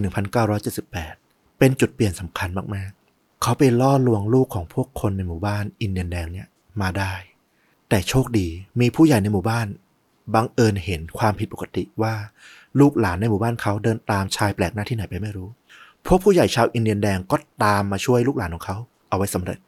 [0.78, 2.99] 1978 เป็นจุดเปลี่ยนสำคัญมากๆ
[3.42, 6.48] เขาไปล่อลวงลูกของพวกคนในหมู่บ้านอินเดียนแดงเนี่ย
[6.80, 7.12] มาได้
[7.88, 8.48] แต่โชคดี
[8.80, 9.66] มีผู้ใหญ่ในหมู่บ้าน
[10.34, 12.14] บังเอิญเห็นความผิดปกติว่า
[12.80, 15.48] ลูกหลานในหมู่บ้านเขาเดินตามชายแปลกหน้าที่ไหนไปไม่รู้
[16.06, 18.76] พวกผู้ใหญ่ชาวอินเดียนแดงก็ตามมาช่วยลูกหลานของเขา
[19.08, 19.58] เอาไว้สำเร็จ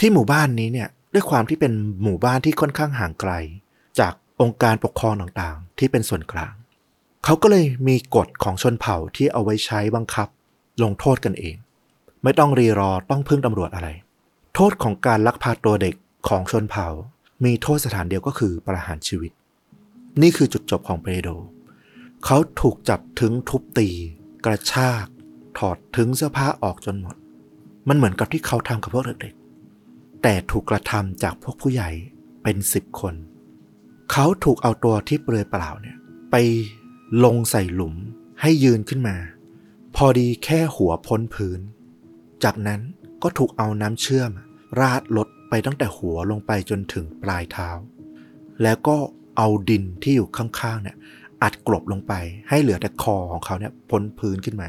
[0.00, 3.32] ที่หมู่บ้านนี้เนี่ยด้วยความที่เป็นหมู่บ้านที่ค่อนข้างห่างไกล
[4.00, 6.54] จากองค์การปกครองต่างๆ ที่เป็นส่วนกลาง
[7.24, 10.28] เขาก็เลยมีกฎของชนเผ่าที่เอาไว้ใช้บังคับ
[10.82, 11.56] ลงโทษกันเอง
[12.24, 13.88] ไม่ต้องรีรอต้องพึ่งตำรวจอะไร
[14.54, 15.94] โทษของการลักพาตัวเด็ก
[16.28, 16.86] ของชนเผ่า
[17.44, 19.32] มีโทษสถานเดียวก็คือประหารชีวิต
[20.22, 21.28] นี่คือจุดจบของเปโด
[22.24, 23.88] เขาถูกจับถึงทุบตี
[24.44, 25.06] กระชาก
[25.58, 27.16] ถอดถึงเสื้อผ้าออกจนหมด
[27.88, 31.90] มันเหมือนกับที่เขาทำกับพวกเด็กๆแต่ถูกกระทำจากพวกผู้ใหญ่
[32.42, 33.14] เป็นสิบคน
[34.12, 35.96] เขาถูกเอาตัวที่เปลือยเปล่าเนี่ย
[36.30, 36.36] ไป
[37.24, 37.94] ลงใส่หลุม
[38.40, 39.16] ให้ยืนขึ้นมา
[39.96, 41.60] พอดีแค่หัวพ้นพื้น
[42.44, 42.80] จากนั้น
[43.22, 44.30] ก็ถูกเอาน้ำเชื่อม
[44.80, 47.68] ราดลดไปตั้งแต่หัวลงไปจนถึงปลายเท้า
[48.62, 48.96] แล้วก็
[49.36, 50.96] เอาดินที่อยู่ข้างๆเนี่ย
[51.42, 52.12] อัดกลบลงไป
[52.48, 54.68] ให้เหลือแต่คอของเขาเนี่ยพ้นพื้นขึ้นมา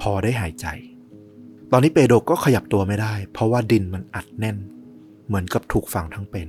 [0.00, 0.66] พอได้หายใจ
[1.70, 4.56] ตอนนี้เปโดก็ขยับตัวไม่ได้ เพราะว่าดินมันอัดแน่น
[5.26, 6.48] เหมือนกับถูกฝังทั้งเป็น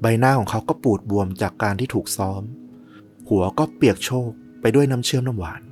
[0.00, 2.42] ใบหน้าของเขาก็ปูดบวมจากการที่ถูกซ้อม
[3.28, 4.30] หัวก็เปียกโชก
[4.60, 5.62] ไปด้วยน้ำเชื่อมน้ำหวาน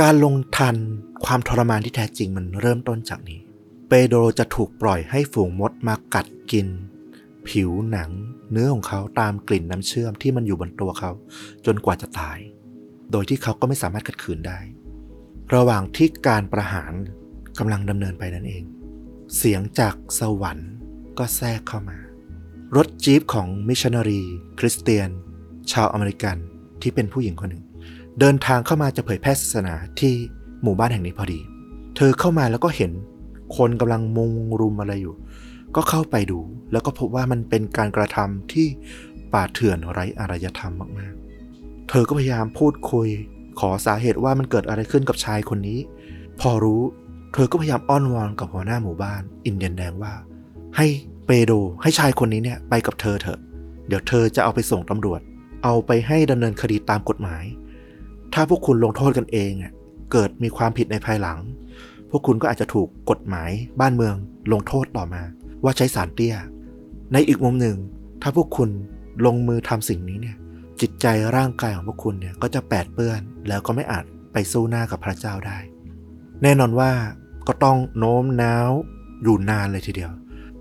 [0.00, 0.76] การลงทัน
[1.24, 3.40] ความทรมานที่แท้จริงมันเริ่มต้นจากนี้
[3.88, 6.68] เปโดรจะถูกปล่อยให้ฝูงมดมากัดกิน
[7.48, 8.10] ผิวหนัง
[8.50, 11.10] เนื้อของเขาตามกลิ่นน้ำเชื่อมที่มันอยู่บนตัวเขา
[11.66, 12.38] จนกว่าจะตาย
[13.10, 14.58] โดยที่เขาก็ไม่สามารถขัดขืนได้
[15.54, 16.92] ระหว่างที่การประหาร
[17.58, 18.64] กำลังดำเนินไปนั่นเอง
[19.36, 20.72] เสียงจากสวรรค์
[21.18, 21.98] ก็แทรกเข้ามา
[22.76, 24.22] รถจี๊ปของมิชชันนารี
[24.58, 25.08] คริสเตียน
[25.72, 26.36] ชาวอเมริกัน
[26.82, 27.64] ที่เป็นผู้หญิงคนหนึ่ง
[28.20, 30.12] เดินทางเข้ามาจะเผยแพร่ศาสนาที่
[30.62, 31.40] หมู่บ้านแห่งนี้พอดี
[31.96, 32.92] เธอเข้ามาแล้วก็เห็น
[33.56, 35.14] คนกำลังมุงรุมอะไรอยู่
[35.76, 36.40] ก็เข้าไปดู
[36.72, 38.66] แล้วก็พบว่ามันเป็นการกระทำที่
[39.32, 43.08] ป่าเถื่อนไร้อารยธรรมมากๆ เธอก็พยายามพูดคุย
[43.60, 45.78] ขอสาเหตุว่ามันเกิดอะไรขึ้นกับชายคนนี้
[46.40, 46.82] พอรู้
[47.34, 50.12] เธอก็พยายามอ้อนวอนกับหัวหน้าหมู่บ้าน อินเดียนแดงว่า
[50.76, 50.86] ให้
[51.26, 53.38] เปโดให้ชายคนนี้เนี่ยไปกับเธอเถอะ
[53.88, 55.20] เดี๋ยวเธอจะเอาไปส่งตำรวจ
[55.64, 57.44] เอาไปให้ดำเนินคดีตามกฎหมาย
[58.34, 59.52] ถ้าพวกคุณลงโทษกันเอง
[60.12, 61.38] เกิดมีความผิดในภายหลัง
[62.10, 63.50] พวกคุณก็อาจจะถูกกฎหมาย
[63.80, 64.14] บ้านเมือง
[64.52, 65.22] ลงโทษต่อมา
[65.64, 66.34] ว่าใช้สารเตี้ย
[67.12, 67.76] ในอีกมุมหนึ่ง
[68.22, 68.70] ถ้าพวกคุณ
[69.26, 70.36] ลงมือทำสิ่งนี้เนี่ย
[70.80, 71.06] จิตใจ
[71.36, 75.58] ร่างกายของพวกคุณเนี่ยก็จะแปดเปื้อน แล้วก็ไม่อาจไปสู้หน้ากับพระเจ้าได้
[76.42, 76.90] แน่นอนว่า
[77.46, 78.70] ก็ต้องโน้มน้าว
[79.22, 80.12] อยู่นานเลยทีเดียว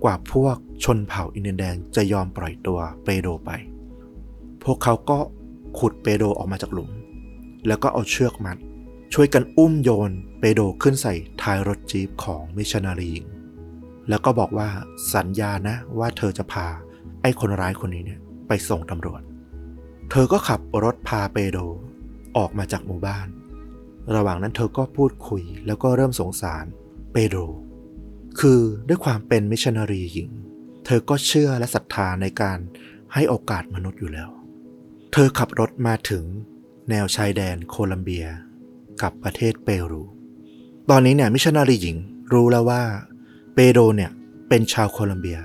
[0.03, 3.51] กว่าพวกชนเผ่าอินเดียนแดงจะยอมปล่อยตัวเปโดไป
[4.63, 5.17] พวกเขาก็
[5.79, 6.91] ขุดเปโดออกมาจากหลุม
[7.67, 8.57] แล้วก็เอาเชือกมัด
[9.13, 13.27] ช่วยกันอุ้มโยนเปโดขึ้นใส่ท้ายรถจี๊ปของมิชนารีหญิง
[14.09, 14.69] แล้วก็บอกว่า
[15.13, 16.67] สัญญานะว่าเธอจะพา
[17.21, 19.21] ไอ้คนร้ายคนนี้เนี่ยไปส่งตำรวจ
[20.11, 21.57] เธอก็ขับรถพาเปโด
[22.37, 23.27] ออกมาจากหมู่บ้าน
[24.15, 26.65] ระหว่างนั้นเธอก็พูดคุยแล้วก็เริ่มสงสาร
[27.11, 27.39] เปโดร
[28.39, 30.29] คือด้วยความเป็นมิชชันนารีหญิง
[30.85, 32.57] เธอก็เชื่อและศรัทธาในการ
[33.13, 34.29] ให้โอกาสมนุษย์อยู่แล้ว
[35.13, 36.23] เธอขับรถมาถึง
[36.89, 38.27] แนวชายแดนโคลัมเบีย
[39.01, 40.03] กับประเทศเปรู
[40.89, 41.97] ตอนนี้เนี่ยมิชชันนารีหญิง
[42.33, 42.81] รู้แล้วว่า
[43.53, 44.11] เปโดเนี่ย
[44.49, 45.39] เป็นชาวโคลัมเบีย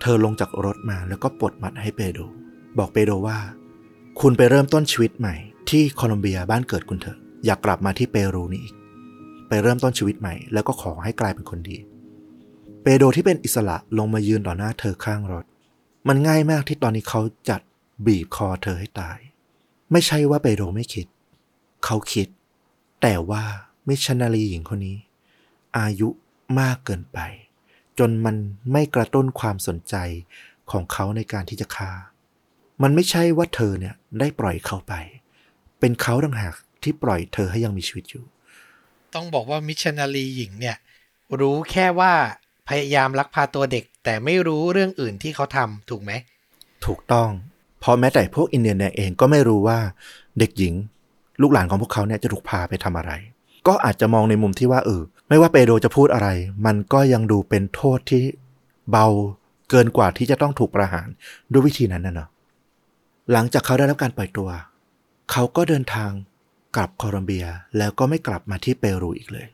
[0.00, 2.18] เธอลงจากรถมาแล้วก็ปลดมัดให้เปโด
[2.78, 3.38] บอกเปโดว่า
[4.20, 5.34] คุณไปเริ่มต้นชีวิตใหม่
[5.70, 8.74] ที่โคลัมเบียบ้านเกิดคุณเถอะ อย่ากกลับมาที่เปรูนี่อีก
[9.48, 11.76] ไปเริ่มต้นชีวิตใหม่ แล้วก็ขอให้กลายเป็นคนดี
[12.82, 15.44] เปโดที่เป็นอิสระลงมายืนต่อหน้าเธอข้างรถ
[16.08, 17.60] มันง่ายมากที่ตอนนี้เขาจัด
[18.06, 19.18] บีบคอเธอให้ตาย
[19.92, 21.06] ไม่ใช่ว่าเปโดไม่คิด
[21.84, 22.28] เขาคิด
[23.02, 23.44] แต่ว่า
[23.88, 24.98] มิชชันนารีหญิงคนนี้
[25.78, 26.08] อายุ
[26.60, 27.18] มากเกินไป
[27.98, 28.36] จนมัน
[28.72, 29.94] ไม่กระตุ้นความสนใจ
[30.70, 31.90] ของเขาในการที่จะฆ่า
[32.82, 34.94] มันไม่ใช่ว่าเธอเนี่ยได้ปล่อยเขาไป
[35.80, 38.24] เป็นเขาต่างหากที่ปล่อยเธอให้ยังมีชีวิตอยู่
[39.14, 40.76] ต้องบอกว่ามิชชันนารีหญิงเนี่ย
[41.40, 42.12] รู้แค่ว่า
[42.68, 46.12] พยายามลักพาตัวเด็ก แต่ไม่รู้เรื่องอื่นที่เขาทำถูกไหม
[46.86, 47.30] ถูกต้อง
[47.80, 49.78] เพราะแม้แต่พวกอินเดียนแดงเองก็ไม่รู้ว่า
[50.38, 50.74] เด็กหญิง
[51.42, 53.12] ลูกหลานของพวกเขาเนี่ยจะถูกพาไปทำอะไร
[53.66, 56.28] ก็อาจจะมองในมุมที่ว่าเออไม่ว่าเปโดจะพูดอะไร
[56.66, 58.22] มันก็ยังดูเป็นโทษที่
[58.90, 59.06] เบา
[59.70, 61.06] เกินกว่าที่จะต้องถูกประหาร
[61.50, 62.28] ด้วยวิธีนั้นนะเนาะ
[63.32, 64.48] หลังจากเขาได้รับการปล่อยตัว
[65.30, 66.10] เขาก็เดินทาง
[66.76, 67.46] กลับโคลอมเบีย
[67.78, 69.46] แล้วก็ไม่กลับมาที่เปรูอีกเลย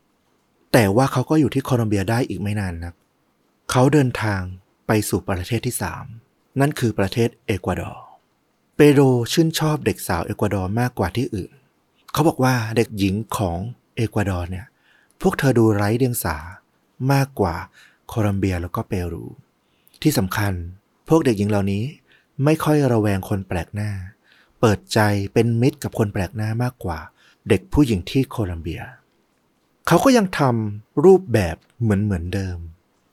[0.72, 2.94] แต่ว่าเขาก็อยู่ที่โคลอมเบียได้อีกไม่นานนัก
[3.70, 4.40] เขาเดินทาง
[4.86, 6.04] ไปสู่ประเทศที่สาม
[6.60, 8.04] นั่นคือประเทศเอกวาดอร์
[8.76, 11.52] เปโดรชื่นชอบเด็กสาวเอกวาดอร์มากกว่าที่อื่น
[12.18, 13.58] เขาบอกว่าเด็กหญิงของ
[13.96, 14.66] เอกวาดอร์เนี่ย
[15.20, 16.36] พวกเธอดูไร้เดียงสา
[17.12, 17.54] มากกว่า
[18.08, 19.24] โคลอมเบียแล้วก็เปรู
[20.02, 20.52] ที่สำคัญ
[21.08, 21.84] พวกเด็กหญิงเหล่านี้
[22.44, 23.90] ไม่ค่อยระแวงคนแปลกหน้า
[24.60, 24.98] เปิดใจ
[25.32, 26.98] เป็นมิตรกับคนแปลกหน้ามากกว่า
[27.48, 28.82] เด็กผู้หญิงที่โคลอมเบีย
[29.86, 32.58] เขาก็ยังทำรูปแบบเหมือนเหมือนเดิม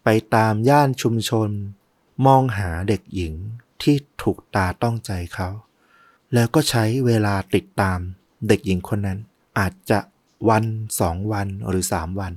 [0.04, 1.50] ไปตามย่านชุมชน
[2.26, 3.34] มองหาเด็กหญิง
[3.82, 5.50] ที่ถูกตาต้องใจเขา
[6.34, 8.02] แล้วก็ใช้เวลาติดตาม
[8.48, 9.20] เด็กหญิงคนนั้น
[9.60, 10.00] อาจจะ
[10.50, 10.66] วัน
[11.00, 12.34] สองวันหรือสามวัน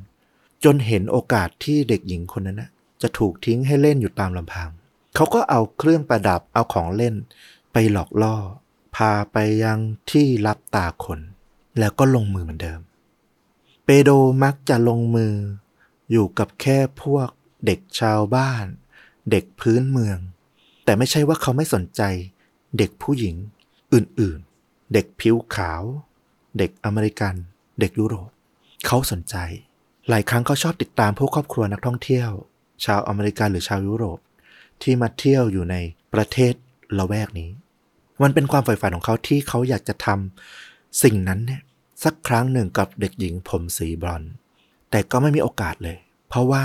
[0.64, 2.70] จนเห็นโอกาสที่เด็กหญิงคนนั้นนะ
[3.02, 4.70] จะถูกทิ้งให้เล่นอยู่ตามลำพัง
[5.14, 7.14] เขาก็เอาเครื่องประดับเอาของเล่น
[7.72, 8.36] ไปหลอกล่อ
[8.96, 9.78] พาไปยัง
[10.11, 11.20] ที่รับตาคน
[11.78, 12.80] แล้วก็ลงมือเหมือนเดิม
[13.84, 14.11] เปโด
[14.42, 15.34] มักจะลงมือ
[16.11, 17.28] อยู่กับแค่พวก
[17.66, 18.64] เด็กชาวบ้าน
[19.30, 20.18] เด็กพื้นเมือง
[20.84, 22.02] แต่ไม่ใช่ว่าเขาไม่สนใจ
[22.78, 23.34] เด็กผู้หญิง
[23.92, 24.38] อื่น
[24.93, 25.82] เด็กผิวขาว
[26.59, 27.34] เด็กอเมริกัน
[27.80, 28.30] เด็กยุโรป
[28.86, 29.36] เขาสนใจ
[30.09, 32.30] หลายครั้งเขาชอบติดตามพวกครอบครัวนักท่องเที่ยว
[32.84, 34.18] ชาวอเมริกันหรือชาวยุโรป
[34.82, 35.76] ที่มาเที่ยวอยู่ใน
[36.14, 36.55] ประเทศ
[36.99, 37.51] ละแวกนี้
[38.22, 41.62] มันเป็นความใฝ่ฝันของเขาที่เขาอยากจะทำสิ่งนั้นเนี่ย
[42.05, 44.32] สักครั้งหนึ่งกับเด็กหญิงผมสีบลอนด์
[44.91, 45.97] แต่ก็ไม่มีโอกาสเลย
[46.28, 46.64] เพราะว่า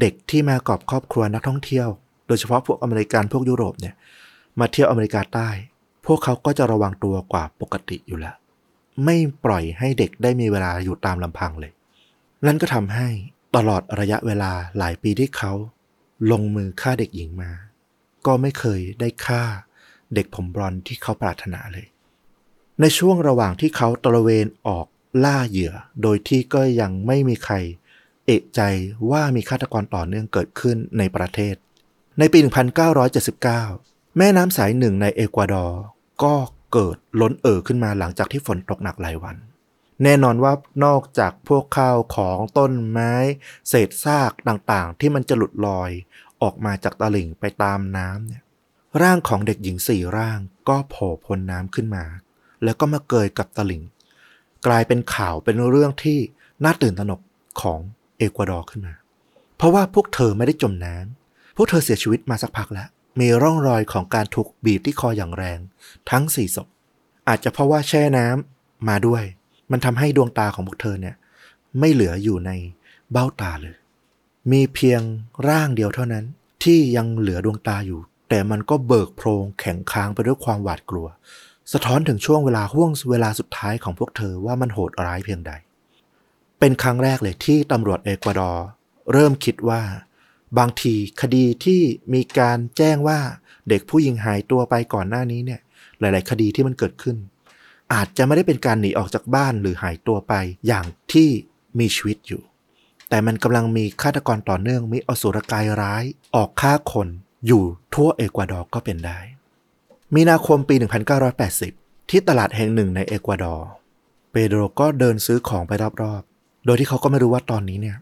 [0.00, 1.88] เด็กที่มากับครอบครัวนักท่องเที่ยว
[2.26, 3.94] โดยเฉพาะพวกอเมริกันพวกยุโรปเนี่ย
[4.60, 5.48] มาเที่ยวอเมริกาใต้
[6.06, 8.36] พวกเขาก็จะระวังตัวกว่าปกติอยู่แล้ว
[9.04, 11.72] ไม่ปล่อยให้เด็กได้มีเวลาอยู่ตามลำพังเลย
[12.46, 13.08] นั่นก็ทำให้
[13.56, 15.52] ตลอดระยะเวลาหลายปีที่เขา
[16.32, 17.50] ลงมือฆ่าเด็กหญิงมา
[18.26, 19.42] ก็ไม่เคยได้ฆ่า
[20.14, 21.86] เด็กผมบรอนที่เขาปรารถนาเลย
[22.80, 24.86] ในช่วงระหว่างที่เขาตระเวนออก
[25.24, 27.54] ล่าเหยื่อ โดยที่ก็ยังไม่มีใคร
[28.26, 28.60] เอกใจ
[29.10, 31.54] ว่ามีฆาตกรต่อเนื่องเกิดขึ้นในประเทศ
[32.18, 35.82] ในปี 1979 แม่น้ำสายหนึ่งในเอกวาดอร์
[36.22, 36.34] ก็
[36.72, 39.36] เกิดล้นเอ่อขึ้นมาหลังจากที่ฝนตกหนักหลายวัน
[40.02, 40.52] แน่นอนว่า
[40.84, 43.14] นอกจากพวกข้าวของต้นไม้
[43.68, 45.90] เศษซากต่างๆ ที่มันจะหลุดลอย
[46.42, 48.42] ออกมาจากตลิ่งไปตามน้ำเนี่ย
[49.02, 50.38] ร่างของเด็กหญิงสี่ร่าง
[50.68, 52.04] ก็โผล่พ้นน้ำขึ้นมา
[52.64, 53.82] แล้วก็มาเกยกับตลิ่ง
[54.66, 56.18] กลายเป็นข่าวเป็นเรื่องที่
[56.64, 57.20] น่าตื่นตระหนก
[57.62, 57.80] ของ
[58.18, 58.94] เอกวาดอร์ขึ้นมา
[59.56, 62.88] เพราะว่าพวกเธอไม่ได้จมน้ำพวกเธอเสียชีวิตมาสักพักแล้ว
[63.20, 65.58] มีร่องรอยของการถูกบีบที่คออย่างแรง
[66.10, 66.68] ทั้งสี่ศพ
[67.28, 69.22] อาจจะเพราะว่าแช่น้ำมาด้วย
[69.70, 71.16] มันทำให้ดวงตาของพวกเธอเนี่ย
[71.78, 72.50] ไม่เหลืออยู่ใน
[73.12, 73.76] เบ้าตาเลย
[74.52, 75.00] มีเพียง
[75.48, 76.24] ร่างเดียวเท่านั้น
[76.64, 81.06] ที่ยังเหลือดวงตาอยู่ แต่มันก็เบิกโพรงแข็งค้างไปด้วยความหวาดกลัว
[81.72, 85.52] สะท้อนถึงช่วงเวลาห่วงเวลาสุดท้ายของพวกเธอว่ามันโหดร้ายเพียงใด
[86.58, 88.66] เป็นครั้งแรกเลยที่ตำรวจเอกวาดอร์
[89.12, 89.82] เริ่มคิดว่า
[90.58, 91.80] บางทีคดีที่
[92.14, 93.18] มีการแจ้งว่า
[93.68, 95.60] เด็กผู้หญิงหายตัวไปก่อนหน้านี้เนี่ย
[95.98, 97.16] หลาย ๆ คดีที่มันเกิดขึ้น
[97.92, 100.34] อาจจะไม่ได้เป็นการหนีออกจากบ้านหรือหายตัวไป
[100.66, 101.28] อย่างที่
[101.78, 102.42] มีชีวิตอยู่
[103.08, 107.08] แต่มันกำลังมีฆาตกรต่อเนื่องมีอสุรกายร้าย ออกฆ่าคน
[107.46, 107.62] อยู่
[107.94, 109.18] ทั่วเอกวาดอร์ก็เป็นได้
[110.14, 110.74] มีนาคมปี
[111.42, 113.68] 1980 ที่ตลาดแห่งหนึ่งในเอกวาดอร์
[114.32, 115.72] เปโดรก็เดินซื้อของไป
[116.02, 117.96] รอบ ๆ โดยที่เขาก็ไม่รู้ว่าตอนนี้เนี่ย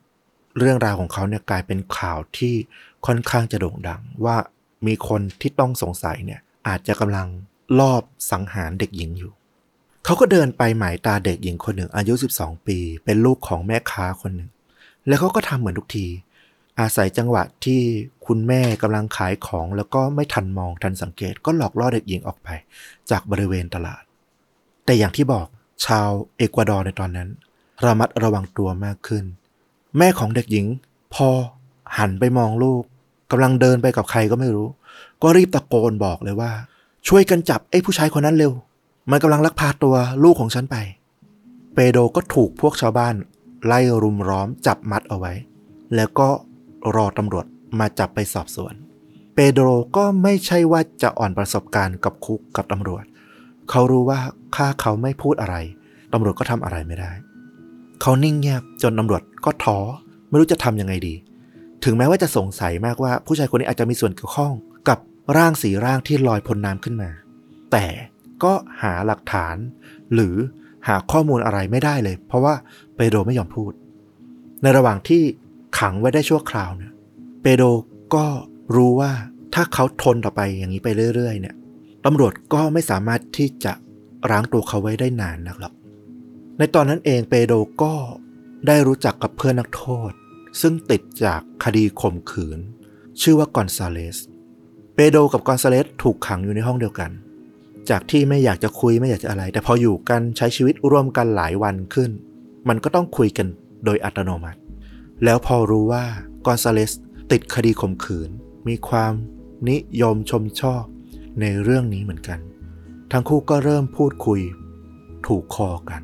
[0.58, 2.54] เรื่องราวของเขาเนี่ยกลายเป็นข่าวที่
[3.06, 4.36] ค่อนข้างจะโด่งดัง ว่า
[4.86, 7.28] มีคนที่ต้องสงสัยเนี่ยอาจจะกำลัง
[7.80, 9.32] ลอบสังหารเด็กหญิงอยู่
[10.04, 14.50] เขาก็เดินไปหมายตาเด็กหญิงคนหนึ่งอายุ 12 ปี เป็นลูกของแม่ค้าคนหนึ่ง
[15.06, 16.06] แล้วเขาก็ทำเหมือนทุกที
[16.80, 17.80] อาศัยจังหวะที่
[18.26, 22.48] คุณแม่กำลังขายของ แล้วก็ไม่ทันมองทันสังเกต ก็หลอกล่อเด็กหญิงออกไป
[23.10, 24.02] จากบริเวณตลาด
[24.84, 25.46] แต่อย่างที่บอก
[25.86, 27.28] ชาวเอกวาดอร์ในตอนนั้น
[27.84, 29.24] ระมัดระวังตัวมากขึ้น
[29.98, 30.66] แม่ของเด็กหญิง
[31.14, 31.28] พอ
[31.98, 32.82] หันไปมองลูก
[33.30, 34.68] กำลังเดินไปกับใครก็ไม่รู้
[35.22, 36.52] ก็รีบตะโกนบอกเลยว่า
[37.08, 38.52] ช่วยกันจับไอ้ผู้ชายคนนั้นเร็ว
[39.10, 40.76] มันกำลังลักพาตัวลูกของฉันไป
[41.74, 43.14] เปโดก็ถูกพวกชาวบ้าน
[43.66, 45.32] ไล่รุมร้อมจับมัดเอาไว้
[45.94, 46.28] แล้วก็
[46.96, 47.46] รอตำรวจ
[47.78, 48.74] มาจับไปสอบสวน
[49.34, 49.66] เปโดร
[49.96, 53.04] ก็ไม่ใช่ว่าจะอ่อนประสบการณ์กับคุกกับตำรวจ
[53.70, 54.20] เขารู้ว่า
[54.56, 55.56] ถ้าเขาไม่พูดอะไร
[56.12, 57.12] ตำรวจก็ทำอะไรไม่ได้
[58.00, 59.78] เขานิ่งเงียบจนตำรวจก็ท้อ
[60.28, 61.14] ไม่รู้จะทำยังไงดี
[61.84, 64.52] ถึงแม้ว่าจะสงสัยมากว่าผู้ชายคนนี้อาจจะมีส่วนเกี่ยวข้อง
[64.88, 64.98] กับ
[65.36, 67.10] ร่างสีร่างที่ลอยพ้นน้ำขึ้นมา
[67.72, 67.86] แต่
[68.42, 69.56] ก็หาหลักฐาน
[70.14, 70.36] หรือ
[70.88, 72.54] หาข้อมูลอะไรไม่ได้เลย เพราะว่า
[72.94, 73.72] เปโดไม่ยอมพูด
[74.62, 75.22] ในระหว่างที่
[75.78, 76.92] ขังไว้ได้ชั่วคราวเนี่ย
[77.42, 77.62] เปโด
[78.14, 78.26] ก็
[78.76, 79.12] รู้ว่า
[79.54, 81.54] ถ้าเขาทนต่อไปอย่างนี้ไปเรื่อยๆ เนี่ย
[82.04, 83.72] ตำรวจก็ไม่สามารถที่จะ
[84.30, 85.74] ร้างตัวเขาไว้ได้นานนักหรอก
[86.62, 87.52] ในตอนนั้นเองเปโด
[87.82, 87.94] ก็
[88.66, 90.10] ได้รู้จักกับเพื่อนนักโทษ
[90.60, 92.58] ซึ่งติดจากคดีข่มขืน
[93.20, 94.18] ชื่อว่ากอนซาเลส
[94.94, 97.10] เปโดกับกอนซาเลสถูกขังอยู่ในห้องเดียวกัน
[97.90, 102.10] จากที่ไม่อยากจะคุยไม่อยากจะอะไร แต่พออยู่กันใช้ชีวิตร่วมกันหลายวันขึ้น
[102.68, 103.46] มันก็ต้องคุยกัน
[103.84, 104.60] โดยอัตโนมัติ
[105.24, 106.04] แล้วพอรู้ว่า
[106.46, 106.92] กอนซาเลส
[107.30, 108.30] ติดคดีข่มขืน
[108.68, 109.12] มีความ
[109.70, 110.84] นิยมชมชอบ
[111.40, 112.38] ในเรื่องนี้เหมือนกัน
[113.12, 114.40] ทั้งคู่ก็เริ่มพูดคุย
[115.26, 116.02] ถูกคอกัน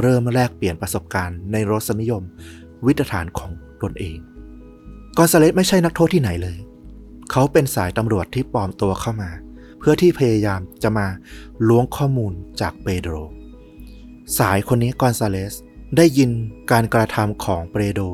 [0.00, 2.22] เริ่มแลกเปลี่ยนประสบการณ์ในรสนิยม
[2.86, 4.18] วิตฐานของตนเอง
[5.16, 6.58] กอนซาเลสไม่ใช่นักโทษที่ไหนเลย
[7.30, 9.30] เขาเป็นสายตำรวจที่ปลอมตัวเข้ามา
[9.78, 11.06] เพื่อที่พยายามจะมา
[11.68, 13.14] ล้วงข้อมูลจากเปโดร
[14.38, 15.54] สายคนนี้กอนซาเลส
[15.96, 16.30] ได้ยิน
[16.70, 18.04] การกระทำของเปโดร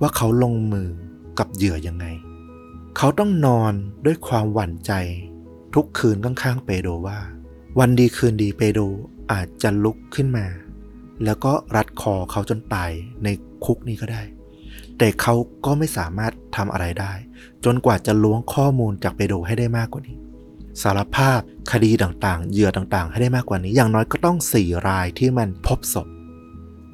[0.00, 0.88] ว่าเขาลงมือ
[1.38, 2.06] กับเหยื่อยังไง
[2.96, 3.72] เขาต้องนอน
[4.04, 4.92] ด้วยความหวั่นใจ
[5.74, 7.18] ทุกคืนข้างๆเปโดรว่า
[7.78, 8.82] วันดีคืนดีเปโดร
[9.32, 10.46] อาจจะลุกขึ้นมา
[11.24, 12.90] แล้วก็รัดคอเขาจนตาย
[13.24, 13.28] ใน
[13.64, 14.22] คุกนี้ก็ได้
[14.98, 15.34] แต่เขา
[15.64, 17.12] ก็ไม่สามารถทำอะไรได้
[17.64, 20.16] จนกว่าจะล้วงข้อมูลจากเปโดให้ได้มากกว่านี้
[20.82, 21.40] สารภาพ
[21.72, 26.08] คดีต่างๆ เหยื่อต่างๆ ให้ได้มากกว่านี้ อย่างน้อยก็ต้อง4รายที่มันพบศพ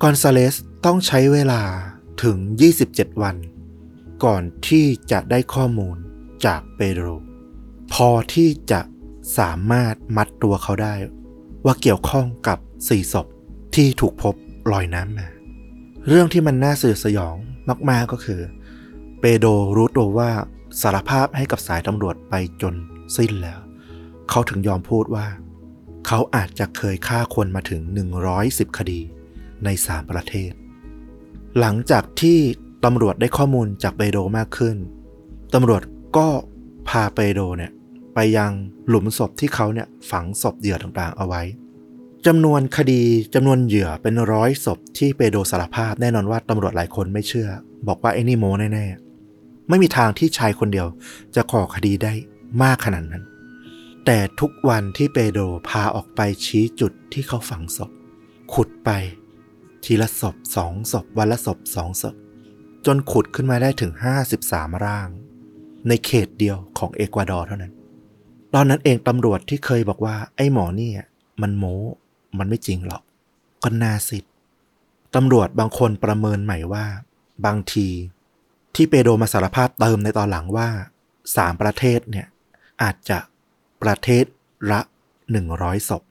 [0.03, 0.55] กอนซาเลส
[0.85, 1.63] ต้องใช้เวลา
[2.23, 2.39] ถึง
[2.81, 3.37] 27 วัน
[4.25, 5.97] ก่อนที่จะได้ข้อมูล
[6.47, 7.07] จากเปโดร
[7.93, 8.81] พอที่จะ
[9.39, 10.95] สามารถมัดตัวเขาได้
[11.65, 12.59] ว่าเกี่ยวข้องกับ
[12.89, 13.27] สี่ศพ
[13.75, 14.35] ที่ถูกพบ
[14.73, 15.29] ลอยน้ำมา
[16.09, 17.37] เรื่องที่มันน่าสื่อสยอง
[17.91, 18.41] มาก ๆก็คือ
[19.21, 19.47] เปโด
[19.77, 20.31] รู้ตัวว่า
[20.81, 22.75] สารภาพให้กับสายตำรวจไปจน
[23.17, 23.61] สิ้นแล้ว
[24.31, 25.27] เขาถึงยอมพูดว่า
[26.07, 27.81] เขาอาจจะเคยฆ่าคนมาถึง
[28.31, 29.01] 110 คดี
[29.65, 30.53] ใน3ประเทศ
[31.59, 32.39] หลังจากที่
[32.85, 34.77] ตำรวจได้ข้อมูลจากเปโดมากขึ้น
[35.55, 35.83] ตำรวจ
[36.17, 36.29] ก็
[36.89, 37.73] พาเปโดเนี่ย
[38.15, 38.53] ไปยัง
[38.89, 41.43] หลุมศพที่เขาเนี่ยฝังศพเหยื่อต่างๆเอาไว้
[42.27, 43.03] จำนวนคดี
[43.35, 47.49] จำนวนเหยื่อเป็นร้อยศพที่เปโดสารภาพแน่นอนว่าตำรวจหลายคนไม่เชื่อ
[47.89, 50.87] บอกว่าไอ้นี่โมแน่ๆ ไม่มีทางที่ชายคนเดียว
[51.35, 52.13] จะก่อคดีได้
[52.63, 53.25] มากขนาดนั้น
[54.07, 57.91] แต่ทุกวันที่เปโดพาออกไปชี้จุดที่เขาฝังศพ
[58.55, 58.91] ขุดไป
[59.85, 62.15] ทีละศพสองศพวันละศพสองศพ
[62.87, 63.93] จนขุดขึ้นมาได้ถึง
[64.35, 65.09] 53 ร่าง
[65.89, 67.73] ในเขตเดียวของเอกวาดอร์เท่านั้น
[68.55, 71.09] ตอนนั้นเองตำรวจที่เคยบอกว่าไอ้หมอนี่อะ
[71.43, 71.79] มันโม้
[72.39, 73.03] มันไม่จริงหรอก
[73.63, 74.33] ก็น่าสิทธิ์
[75.15, 76.87] ตำรวจบางคนประเมินใหม่ว่า
[77.47, 77.89] บางที
[78.75, 80.69] ที่เปโดมาสารภาพเติมในตอนหลังว่า
[81.37, 82.27] สามประเทศเนี่ย
[82.83, 83.19] อาจจะ
[83.83, 84.25] ประเทศ
[84.71, 84.81] ละ
[85.37, 86.03] 100ศพ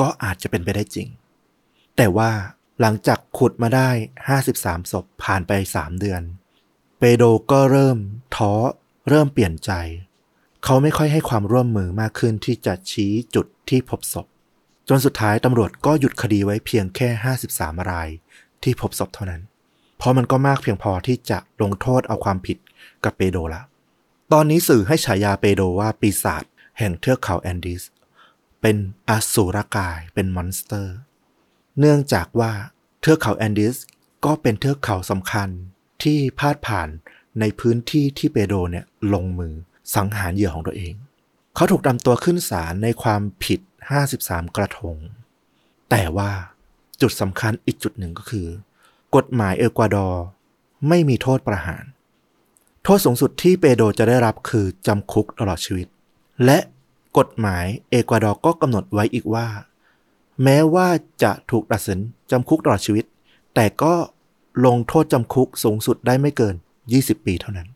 [0.00, 1.08] ก็อาจจะเป็นไปได้จริง
[1.96, 2.30] แต่ว่า
[2.80, 3.90] หลังจากขุดมาได้
[4.40, 6.22] 53ศพผ่านไป3เดือน
[6.98, 7.98] เปโดก็เริ่ม
[8.36, 8.52] ท้อ
[9.08, 9.72] เริ่มเปลี่ยนใจ
[10.64, 14.26] เขาไม่ค่อยให้ความร่วมมือมากขึ้นที่จะชี้จุดที่พบศพ
[14.88, 17.08] จนสุดท้ายตำรวจก็หยุดคดีไว้เพียงแค่
[17.48, 18.08] 53 ราย
[18.62, 19.42] ที่พบศพเท่านั้น
[19.96, 22.58] เพราะมันก็มากเพียงพอที่จะลงโทษเอาความผิด
[23.04, 23.62] กับเปโดรละ
[24.32, 26.44] ตอนนี้สื่อให้ฉายาเปโดรว่าปีศาจ
[26.78, 27.82] แห่งเทือกเขาแอนดีส
[28.60, 28.76] เป็น
[29.08, 30.96] อสูรกายเป็น monster
[31.78, 32.52] เนื่องจากว่า
[33.00, 33.76] เทือกเขาแอนดีส
[34.24, 35.48] ก็เป็นเทือกเขาสำคัญ
[36.02, 36.88] ที่พาดผ่าน
[37.40, 39.54] ในพื้นที่ที่เปโดรเนี่ยลงมือ
[39.94, 40.94] สังหารเหยื่อของตัวเอง
[41.54, 43.60] เขาถูกนำตัวขึ้นศาลในความผิด
[44.06, 44.96] 53 กระทง
[45.90, 46.30] แต่ว่า
[47.00, 48.48] จุดสำคัญอีกจุดหนึ่งก็คือ
[49.16, 50.24] กฎหมายเอกวาดอร์
[50.88, 51.84] ไม่มีโทษประหาร
[52.84, 55.86] โทษสูงสุดที่เปโดจะได้รับคือจำคุกตลอดชีวิต
[56.44, 56.58] และ
[57.18, 59.46] กฎหมายเอกวาดอร์ก็กำหนดไว้อีกว่า
[60.42, 60.88] แม้ว่า
[61.22, 61.98] จะถูกตัดสิน
[62.30, 63.04] จำคุกตลอดชีวิต
[63.54, 63.94] แต่ก็
[64.66, 66.54] ลงโทษจำคุกสูงสุดได้ไม่เกิน
[66.90, 67.68] 20 ปีเท่านั้น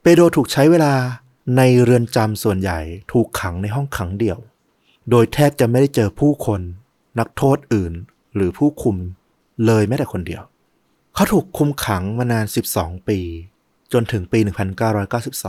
[0.00, 0.92] เปโดถูกใช้เวลา
[1.56, 2.80] ในเรือนจำส่วนใหญ่
[3.12, 4.38] ถูกขังในห้องขังเดี่ยว
[5.10, 6.60] โดยแทบจะไม่ได้เจอผู้คน
[7.18, 7.92] นักโทษอื่น
[8.34, 8.96] หรือผู้คุม
[9.66, 10.42] เลยแม้แต่คนเดียว
[11.14, 13.18] เขาถูกคุมขังมานาน 12 ปี
[13.92, 14.38] จนถึงปี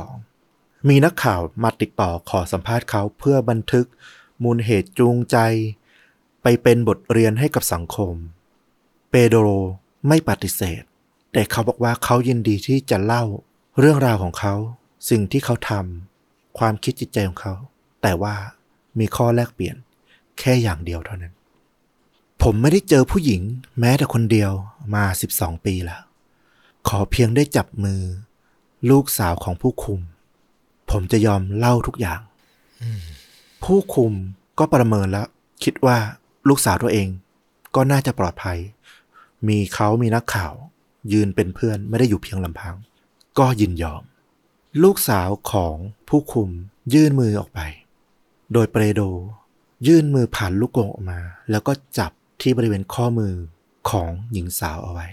[0.10, 3.86] 1992 มีนักข่าวมาติดต่อขอสัมภาษณ์เขาเพื่อบันทึก
[4.44, 5.38] มูลเหตุจูงใจ
[6.42, 8.14] ไปเป็นบทเรียนให้กับสังคม
[9.10, 9.50] เปโดโร
[10.08, 10.84] ไม่ปฏิเสธ
[11.34, 13.24] แต่เขาบอกว่าเขายินดีที่จะเล่า
[13.80, 14.56] เรื่องราวของเขา
[15.10, 17.54] สิ่งที่เขาทำความคิดจิตใจของเขา
[18.02, 18.36] แต่ว่า
[19.00, 19.76] มีข้อแลกเปลี่ยน
[20.40, 21.34] แค่อย่างเดียวเท่านั้น
[22.44, 23.42] ผมไม่ได้เจอผู้หญิง
[23.80, 24.52] แม้แต่คนเดียว
[24.96, 25.04] มา
[25.36, 26.02] 12 ปีแล้ว
[26.88, 28.02] ขอเพียงได้จับมือ
[28.90, 30.00] ลูกสาวของผู้คุม
[30.92, 32.22] ผมจะยอมเล่าทุกอย่าง
[33.64, 34.14] ผู้คุม
[34.60, 35.28] ก็ประเมินแล้ว
[35.64, 35.98] คิดว่า
[36.48, 37.08] ลูกสาวตัวเอง
[37.76, 38.58] ก็น่าจะปลอดภัย
[39.48, 40.54] มีเขามีนักข่าว
[41.14, 42.76] ยืนเป็นเพื่อนไม่ได้อยู่เพียงลำพัง
[43.40, 44.04] ก็ยินยอม
[44.84, 45.76] ลูกสาวของ
[46.10, 46.50] ผู้คุม
[46.94, 47.60] ยื่นมือออกไป
[48.54, 49.02] โดยเปรโด
[49.88, 51.20] ยื่นมือผ่านลูกกงออกมา
[51.52, 52.12] แล้วก็จับ
[52.42, 53.34] ที่บริเวณข้อมือ
[53.90, 55.08] ของหญิงสาวเอาไว้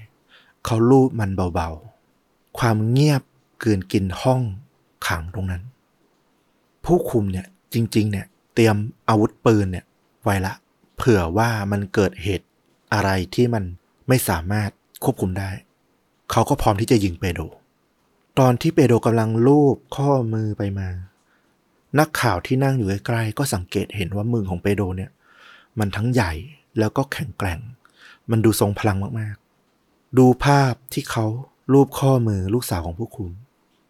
[0.65, 3.23] เขาลูบมันเบาๆ ความเงียบ
[3.61, 4.41] เกินกินห้อง
[5.07, 5.63] ขังตรงนั้น
[6.85, 8.77] ผู้คุมเนี่ยจริง ๆ เนี่ยเตรียม
[9.09, 9.85] อาวุธปืนเนี่ย
[10.23, 10.55] ไว้ละ
[10.97, 12.47] เผื่อว่ามันเกิดเหตุ
[12.93, 13.65] อะไรที่มัน
[14.09, 14.71] ไม่สามารถ
[15.05, 15.51] ควบคุมได้
[16.31, 17.43] เขาก็พร้อมที่จะยิงเปโดร
[18.41, 20.89] ตอนที่เปโดรกำลังลูบข้อมือไปมา
[21.99, 25.11] นักข่าวที่นั่งอยู่ใกล้ๆก็สังเกตเห็นว่ามือของเปโดรเนี่ย
[25.79, 26.33] มันทั้งใหญ่
[26.79, 27.61] แล้วก็แข็งแกร่ง
[28.31, 31.27] มันดูทรงพลังมากๆ ดูภาพที่เขา
[31.73, 33.31] ลูบข้อมือลูกสาวของผู้คุม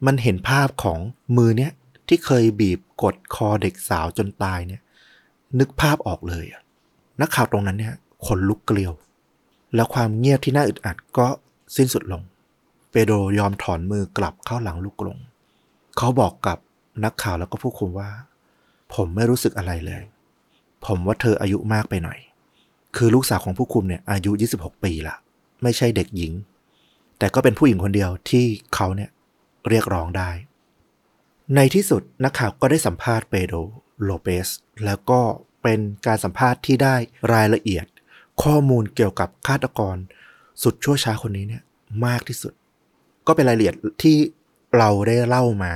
[0.07, 0.99] มันเห็นภาพของ
[1.37, 1.73] มือเนี้ย
[2.09, 4.81] ที่เคยบีบกดคอเด็กสาวจนตายเนี่ย
[5.59, 6.63] นึกภาพออกเลยอะ
[7.21, 7.95] นักข่าวตรงนั้นเนี่ย
[8.27, 8.93] ขนลุกเกลียว
[9.75, 11.27] แล้วความเงียบที่น่าอึดอัดก็
[11.77, 12.23] สิ้นสุดลง
[12.97, 15.19] เปโดรยอมถอนมือกลับเข้าหลังลูกกรง
[15.97, 16.59] เขาบอกกับ
[17.05, 18.11] นักข่าวแล้วก็ผู้คุมว่า
[18.95, 20.03] ผมไม่รู้สึกอะไรเลย
[20.87, 22.19] ผมว่าเธออายุมากไปหน่อย
[22.97, 25.17] คือลูกสาวของผู้คุมเนี่ยอายุ 26 ปีละ
[25.63, 26.33] ไม่ใช่เด็กหญิง
[27.19, 29.11] แต่ก็เป็นผู้หญิงคนเดียวที่เขาเนี่ย
[29.69, 30.31] เรียกร้องได้
[31.55, 33.57] ในที่สุดนักข่าวก็ได้สัมภาษณ์เปโดร
[34.03, 34.49] โลเปส
[34.85, 35.21] แล้วก็
[35.63, 36.97] เป็นการสัมภาษณ์ที่ได้
[37.35, 37.87] รายละเอียด
[38.43, 39.97] ข้อมูลเกี่ยวกับฆาตกร
[40.63, 41.63] สุดชั่วช้าคนนี้เนี่ย
[42.07, 42.53] มากที่สุด
[43.27, 44.17] ก็เป็นรายละเอียดที่
[44.79, 45.73] เราได้เล่ามา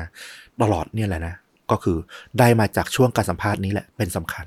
[0.63, 1.35] ตลอดเนี่ยแหละนะ
[1.71, 1.99] ก็คือ
[2.39, 4.45] ได้มาจากช่วงการสัมภาษณ์นี้แหละเป็นสำคัญ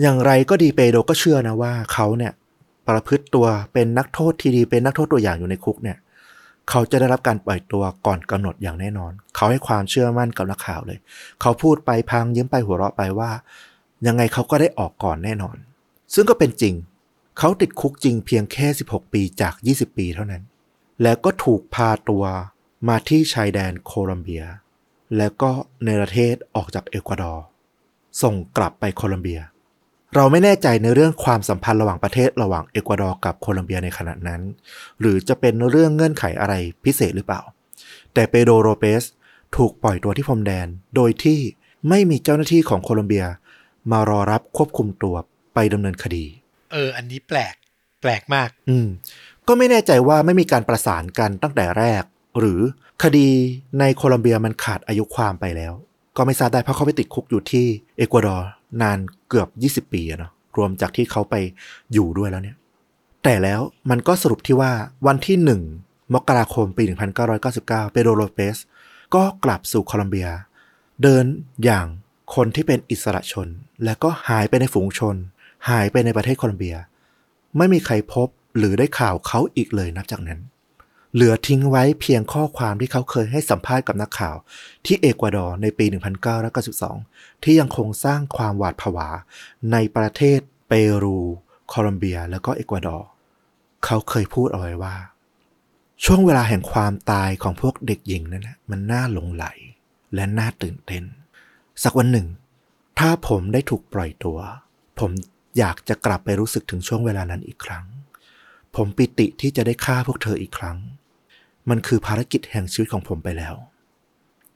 [0.00, 2.32] อย่างไรก็ดีเปโดก็เชื่อนะว่าเขาเนี่ย
[2.88, 5.98] ประพฤติตัวเป็นนักโทษที่ดีเป็นนักโทษตัวอย่างอยู่ในคุกเนี่ย
[6.70, 10.98] เขาจะได้รับการปล่อยตัวก่อนกำหนดอย่างแน่นอน เขาให้ความเชื่อมั่นกับนักข่าวเลย
[11.40, 13.30] เขาพูดไปพังยิ้มไปหัวเราะไปว่า
[14.06, 15.56] ยังไงเขาก็ได้ออกก่อนแน่นอน
[16.14, 16.74] ซึ่งก็เป็นจริง
[17.38, 20.42] เขาติดคุกจริงเพียงแค่ 16 ปีจาก 20 ปีเท่านั้น
[21.02, 22.24] แล้วก็ถูกพาตัว
[22.88, 24.44] มาที่ชายแดนโคลัมเบีย
[25.16, 25.50] แล้วก็
[25.84, 27.44] ในประเทศออกจากเอกวาดอร์
[28.22, 29.40] ส่งกลับไปโคลัมเบีย
[30.14, 34.40] เราไม่แน่ใจในเรื่องความสัมพันธ์ระหว่างประเทศระหว่างเอกวาดอร์กับโคลัมเบียในขณะนั้น
[35.00, 37.42] หรือจะเป็นเรื่องเงื่อนไขอะไรพิเศษหรือเปล่า
[38.14, 39.04] แต่เปโดรโรเปส
[39.56, 40.66] ถูกปล่อยตัวที่พรมแดน
[40.96, 41.38] โดยที่
[41.88, 43.24] ไม่มีเจ้าหน้าที่ของโคลัมเบีย
[43.92, 45.14] มารอรับควบคุมตัว
[45.54, 46.24] ไปดำเนินคดี
[46.72, 47.54] เออ อันนี้แปลก
[48.02, 48.88] แปลกมาก อืม
[49.48, 52.02] ก็ไม่แน่ใจว่าไม่มีการประสานกันตั้งแต่แรก
[52.38, 52.60] หรือ
[53.02, 53.28] คดี
[53.78, 55.72] ในโคลัมเบียมันขาดอายุความไปแล้ว
[56.16, 57.66] ก็ไม่ทราบได้เพราะเขาไปติดคุกอยู่ที่
[57.96, 58.48] เอกวาดอร์
[58.82, 59.48] นานเกือบ
[59.86, 61.34] 20 ปีเนาะรวมจากที่เขาไป
[61.92, 62.56] อยู่ด้วยแล้วเนี่ย
[63.24, 64.72] แต่แล้วมันก็สรุปที่ว่า
[65.06, 65.36] วันที่
[65.74, 66.82] 1 มกราคมปี
[67.32, 68.56] 1999 เปโดโลเปส
[69.14, 70.28] ก็กลับสู่โคลัมเบีย
[71.02, 71.24] เดิน
[71.64, 71.86] อย่าง
[72.34, 73.48] คนที่เป็นอิสระชน
[73.84, 75.16] และก็หายไปในฝูงชน
[75.68, 76.76] หายไปในประเทศโคลัมเบีย
[77.56, 78.28] ไม่มีใครพบ
[78.58, 80.40] หรือได้ข่าวเขาอีกเลยนับจากนั้น
[81.14, 84.36] เหลือทิ้งไว้เพียงข้อความที่เขาเคยให้สัมภาษณ์กับนักข่าว
[84.84, 85.86] ที่เอกวาดอร์ในปี
[86.84, 89.08] 1992 ที่ยังคงสร้างความหวาดผวา
[89.72, 91.18] ในประเทศเปรู
[91.68, 93.08] โคลอมเบีย แล้วก็เอกวาดอร์
[93.84, 94.96] เขาเคยพูดเอาไว้ว่า
[96.04, 99.46] ช่วงเวลาแห่งความตายของพวกเด็กหญิงนั้นนะมันน่าหลงไหล
[100.14, 101.04] และน่าตื่นเต้น
[101.82, 102.28] สักวันหนึ่ง
[102.98, 104.38] ถ้าผมได้ถูกปล่อยตัว
[104.98, 105.10] ผม
[105.58, 107.84] อยากจะกลับไปรู้สึกถึงช่วงเวลานั้นอีกครั้ง
[108.76, 110.78] ผมปิติที่จะได้ฆ่าพวกเธออีกครั้ง
[111.70, 113.54] มันคือภารกิจแห่งชีวิตของผมไปแล้ว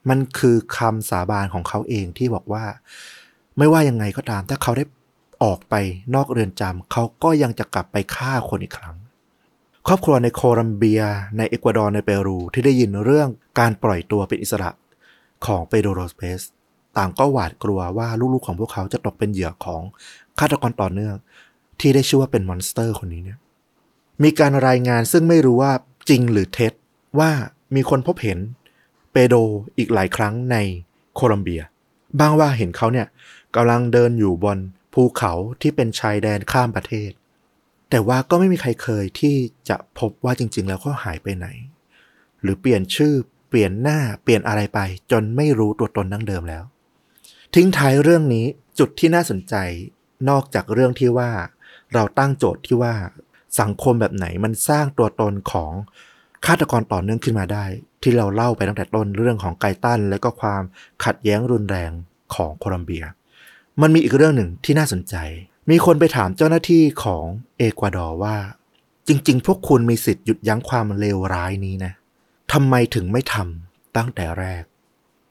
[0.09, 2.65] มันคือคำสาบานของเขาเองที่บอกว่า
[3.59, 4.85] ไม่ว่ายังไงก็ตาม ถ้าเขาได้
[5.43, 5.75] ออกไป
[6.15, 8.97] นอกเรือนจำเขาก็ยังจะกลับไปฆ่าคนอีกครั้ง
[9.87, 11.03] ครอบครัวในโคลัมเบีย
[11.37, 14.71] ในเอกวาดอร์ในเปรู ที่ได้ยินเรื่องการปล่อยตัวเป็นอิสระ
[15.47, 16.41] ของเปโดรโลเปซ
[16.97, 19.83] ต่างก็หวาดกลัวว่าลูกๆของพวกเขาจะตกเป็นเหยื่อของ
[20.39, 21.15] ฆาตกรต่อเนื่อง
[21.81, 23.39] ที่ได้ชื่อว่าเป็น monster คนนี้เนี่ย
[24.23, 25.73] มีการรายงานซึ่งไม่รู้ว่า
[26.09, 26.73] จริงหรือเท็จ
[27.19, 27.31] ว่า
[27.75, 28.39] มีคนพบเห็น
[29.13, 29.35] เปโดร
[29.79, 30.57] อีกหลายครั้งใน
[31.15, 31.63] โคลัมเบีย
[32.21, 33.07] บ้างว่าเห็นเขาเนี่ย
[33.55, 34.59] กำลังเดินอยู่บน
[34.95, 37.11] ภูเขาที่เป็นชายแดนข้ามประเทศ
[37.91, 39.37] แต่ว่าก็ไม่มีใครเคยที่
[39.69, 41.47] จะพบว่าจริง ๆ แล้วเขาหายไปไหน
[42.43, 43.15] หรือเปลี่ยนชื่อ
[43.49, 46.65] เปลี่ยนหน้าเปลี่ยนอะไรไป จนไม่รู้ตัวตนดั้งเดิมแล้ว
[47.55, 48.47] ทิ้งท้ายเรื่องนี้
[48.79, 49.55] จุดที่น่าสนใจ
[50.29, 51.31] นอกจากเรื่องที่ว่า
[51.95, 52.95] เราตั้งโจทย์ที่ว่า
[53.61, 55.73] สังคมแบบไหนมันสร้างตัวตนของ
[56.47, 57.65] ฆาตกรต่อเนื่องขึ้นมาได้
[58.03, 60.63] ที่เราเล่าไปตั้งแต่ต้นเรื่องของไกตันและก็ความ
[61.05, 61.93] ขัดแย้งรุนแรง
[62.35, 63.05] ของโคลัมเบีย
[63.81, 65.15] มันมีอีกเรื่องหนึ่งที่น่าสนใจ
[65.71, 67.25] มีคนไปถามเจ้าหน้าที่ของ
[67.59, 68.37] เอกวาดอร์ว่า
[69.09, 71.93] จริง ๆ พวกคุณมีสิทธิ์หยุดยั้งความเลวร้ายนี้นะ
[72.53, 74.63] ทำไมถึงไม่ทำตั้งแต่แรก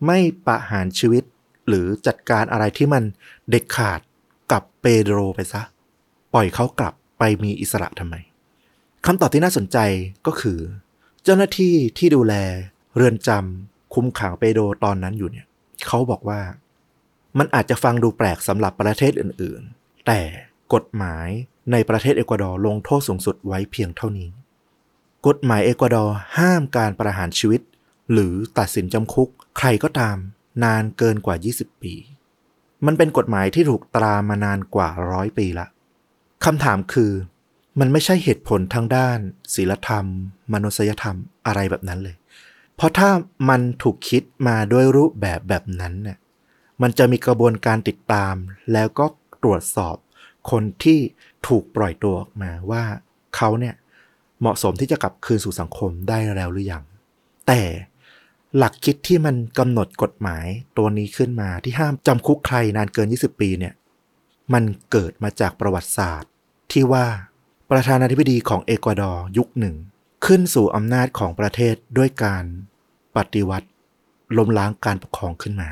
[0.05, 1.23] ไม่ประหารชีวิต
[1.67, 3.03] หรือจัดการอะไรที่มัน
[3.49, 3.99] เด็ดขาด
[4.51, 5.61] กับเปโดรไปซะ
[6.33, 8.15] ปล่อยเขากลับ ไปมีอิสระทำไม
[9.05, 9.77] คำตอบที่น่าสนใจ
[10.27, 10.59] ก็คือ
[11.23, 12.33] เจ้าหน้าที่ที่ดูแล
[12.95, 15.45] เรือนจำคุมขังเปโดตอนนั้นอยู่เนี่ย
[15.87, 16.41] เขาบอกว่า
[17.37, 20.19] มันอาจจะฟังดูแปลกสำหรับประเทศอื่นๆ แต่
[20.73, 21.27] กฎหมาย
[21.71, 24.29] ในประเทศเอกวาดอร์ลงโทษสูงสุดไว้เพียงเท่านี้
[25.27, 27.61] กฎหมายเอกวาดอร์ห้ามการประหารชีวิต
[28.11, 30.17] หรือตัดสินจำคุก ใครก็ตาม
[30.63, 31.93] นานเกินกว่า 20 ปี
[32.85, 35.67] มันเป็นกฎหมายที่ถูกตรามานานกว่าร้อยปีละ
[36.45, 37.11] คำถามคือ
[37.79, 39.17] มันไม่ใช่เหตุผลทางด้าน
[39.55, 40.05] ศีลธรรม
[40.53, 41.15] มนุษยธรรม
[41.47, 42.15] อะไรแบบนั้นเลย
[42.75, 43.09] เพราะถ้า
[43.49, 46.17] มันถูกคิดมาด้วยรูปแบบแบบนั้นเนี่ย
[46.81, 48.35] มันจะมีกระบวนการติดตาม
[48.73, 49.05] แล้วก็
[49.43, 49.95] ตรวจสอบ
[50.51, 50.99] คนที่
[51.47, 52.83] ถูกปล่อยตัวออกมาว่า
[53.35, 53.75] เขาเนี่ย
[54.39, 56.83] เหมาะสมที่จะกลับคืนสู่สังคมได้แล้วหรือยัง
[57.47, 57.61] แต่
[58.57, 60.45] หลักคิดที่มันกำหนดกฎหมาย
[60.77, 63.73] ตัวนี้ขึ้นมาที่ห้ามจำคุกใครนานเกิน 20 ปีเนี่ย
[64.53, 66.31] มันเกิดมาจากประวัติศาสตร์
[66.71, 67.05] ที่ว่า
[67.71, 69.75] ประธานาธิบดีของเอกวาดอร์ยุคหนึ่ง
[70.25, 72.43] ขึ้นสู่อำนาจของประเทศด้วยการ
[73.15, 73.67] ปฏิวัติ
[74.37, 75.69] ล้มล้างการปกครองขึ้นมา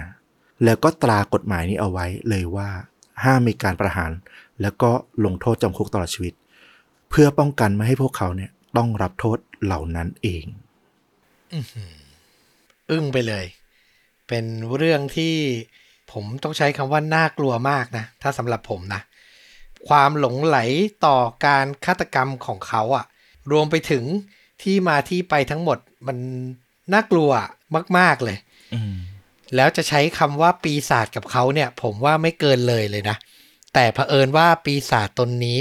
[0.63, 2.69] แล้วก็ตรากฎหมายนี้เอาไว้เลยว่า
[3.23, 4.11] ห้ามมีการประหาร
[4.61, 4.91] แล้วก็
[5.25, 6.34] ลงโทษจำคุกตลอดชีวิต
[7.09, 10.45] เพื่อป้องกันไม่ให้พวกเขาเนี่ยต้องรับโทษเหล่านั้นเอง
[12.89, 13.45] อึ้งไปเลย
[14.28, 15.36] เป็นเรื่องที่
[16.11, 19.01] ผมต้องใช้คำว่าน่ากลัวมากนะ ถ้าสำหรับผมนะ
[19.87, 20.57] ความหลงไหล
[21.05, 23.05] ต่อการฆาตกรรมของเขาอะ
[23.51, 24.03] รวมไปถึง
[24.61, 25.77] ที่มาที่ไปทั้งหมด
[26.07, 26.17] มัน
[26.93, 27.29] น่ากลัว
[27.97, 28.37] มาก ๆเลย
[29.55, 33.17] แล้วจะใช้คำว่าปีศาจกับเขาเนี่ย ผมว่าไม่เกินเลยเลยนะ
[33.73, 35.59] แต่เผอิญว่าปีศาจตนนี้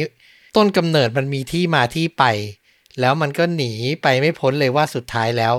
[0.57, 2.25] ต้นกำเนิดมันมีที่มาที่ไป
[3.01, 3.73] แล้วมันก็หนี
[4.03, 5.55] ไปไม่พ้นเลยว่าสุดท้ายแล้ว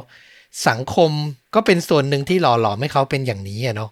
[0.68, 1.12] สังคม
[1.56, 3.92] ก็เป็นส่วนหนึ่งที่หล่อหลอมให้เขาเป็นอย่างนี้อะเนาะ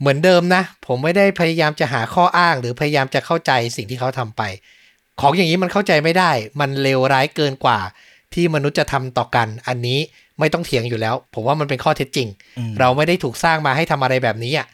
[0.00, 4.42] เหมือนเดิมนะ ผมไม่ได้พยายามจะหาข้ออ้าง หรือพยายามจะเข้าใจสิ่งที่เขาทำไป
[5.20, 6.30] ของอย่างนี้มันเข้าใจไม่ได้
[6.60, 7.78] มันเลวร้ายเกินกว่า
[8.34, 9.98] ที่มนุษย์จะทำต่อกัน อันนี้
[10.38, 12.28] ไม่ต้องเถียงอยู่แล้ว ผมว่ามันเป็นข้อเท็จจริง
[12.58, 14.66] อืมเราไม่ได้ถูกสร้างมาให้ทำอะไรแบบนี้อะ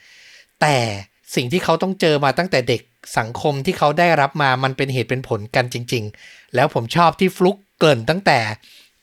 [0.60, 0.76] แต่
[1.34, 2.82] สิ่งที่เขาต้องเจอมาตั้งแต่เด็ก
[3.18, 8.38] สังคมที่เขาได้รับมามันเป็นเหตุเป็นผลกันจริง ๆ แล้วผมชอบที่ฟลุกเกริ่นตั้งแต่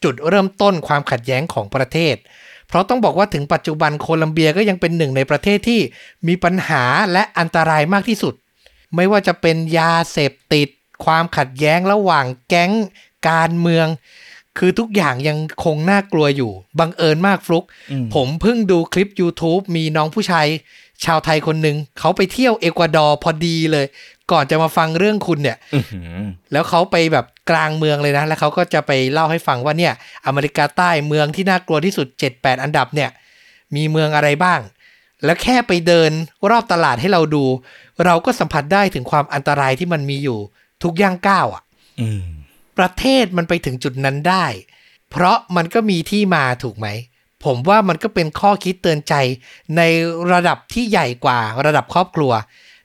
[0.03, 2.15] จุดเริ่มต้นความขัดแย้งของประเทศ
[2.67, 5.81] เพราะต้องบอกว่าถึงปัจจุบันโคลัมเบียก็ยังเป็นหนึ่งในประเทศที่
[6.27, 8.33] มีปัญหาและอันตรายมากที่สุด
[8.95, 10.67] ไม่ว่าจะเป็นยาเสพติด
[11.05, 12.71] ความขัดแย้งระหว่างแก๊ง
[13.29, 13.87] การเมือง
[14.57, 20.47] คือทุกอย่างยังคงน่ากลัวอยู่ บังเอิญมากฟลุกอืมผมเพิ่งดูคลิป YouTube มีน้องผู้ชาย
[21.05, 23.85] ชาวไทยคนหนึ่งเขาไปเที่ยวเอกวาดอร์พอดีเลย
[24.31, 26.17] ก่อนจะมาฟังเรื่องคุณเนี่ยอื้อหือ
[26.51, 29.93] แล้วเขาไปแบบ กลางเมืองเลยนะ แล้วเขาก็จะไปเล่าให้ฟังว่าเนี่ย
[30.25, 33.09] อเมริกาใต้เมืองที่น่ากลัวที่สุด 7-8 อันดับเนี่ย
[33.75, 34.59] มีเมืองอะไรบ้าง
[35.25, 36.11] แล้วแค่ไปเดิน
[36.49, 37.45] รอบตลาดให้เราดู
[38.05, 40.39] เราก็สัมผัสได้ถึงความอันตรายที่มันมีอยู่
[40.83, 41.63] ทุกย่างก้าวอะ
[42.01, 42.23] อืม
[42.77, 44.45] ประเทศมันไปถึงจุดนั้นได้
[45.11, 46.87] เพราะมันก็มีที่มาถูกไหม
[47.45, 49.13] ผมว่ามันก็เป็นข้อคิดเตือนใจ
[49.77, 49.81] ใน
[50.33, 52.31] ระดับที่ใหญ่กว่าระดับครอบครัว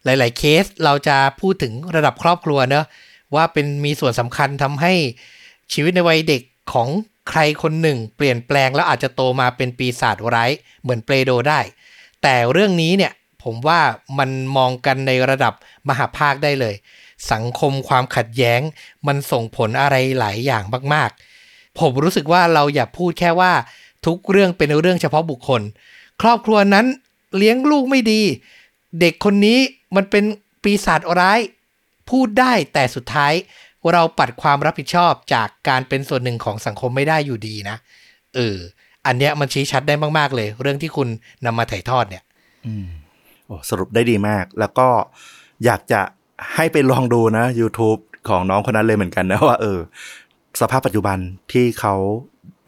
[0.04, 2.84] หลาย ๆ เคสเราจะพูดถึงระดับครอบครัวเนอะ
[3.35, 4.93] ว่าเป็นมีส่วนสำคัญทำให้
[5.72, 6.89] ชีวิตในวัยเด็กของ
[7.30, 10.51] ใครคนหนึ่ง เปลี่ยนแปลงแล้วอาจจะโตมาเป็นปีศาจร้าย
[10.83, 11.61] เหมือนเปรโดได้
[12.22, 13.12] แต่เรื่องนี้เนี่ย
[13.43, 13.80] ผมว่า
[14.18, 15.55] มันมองกันในระดับ
[15.89, 16.74] มหาภาคได้เลย
[17.33, 18.61] สังคมความขัดแย้ง
[19.07, 20.62] มันส่งผลอะไรหลายอย่าง
[20.95, 23.53] มากๆ ผมรู้สึกว่าเราอย่าพูดแค่ว่า
[24.07, 25.62] ทุกเรื่องเป็นเรื่องเฉพาะบุคคล
[26.22, 26.87] ครอบครัวนั้น
[27.37, 28.22] เลี้ยงลูกไม่ดี
[29.01, 29.59] เด็กคนนี้
[29.97, 30.24] มันเป็น
[30.62, 31.39] ปีศาจร้าย
[32.11, 33.32] พูดได้แต่สุดท้าย
[33.92, 37.76] เราปัดความรับผิดชอบจากการเป็นส่วนหนึ่งของสังคมไม่ได้อยู่ดีนะ
[38.34, 38.57] เออ
[39.07, 41.09] อันเนี้ยมันชี้ชัดได้มาก ๆ เลย เรื่องที่คุณ
[41.46, 42.22] นำมาถ่ายทอดเนี่ย
[42.66, 42.86] อืม
[43.46, 44.88] โอ้สรุปได้ดีมาก แล้วก็
[45.64, 46.00] อยากจะ
[46.55, 49.78] ให้ไปลองดูนะ YouTube ของน้องคนนั้นเลยเหมือนกันนะว่าเออ
[50.61, 51.18] สภาพปัจจุบัน
[51.53, 51.94] ที่เขา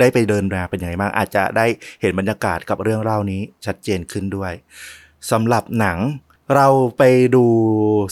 [0.01, 1.67] ได้ไปเดินมาเป็นยังไงบ้างอาจจะได้
[2.01, 4.53] เห็นบรรยากาศกับเรื่องเล่านี้ชัดเจนขึ้นด้วย
[5.31, 5.99] สำหรับหนัง
[6.55, 6.69] เรา
[6.99, 7.03] ไป
[7.35, 7.45] ดู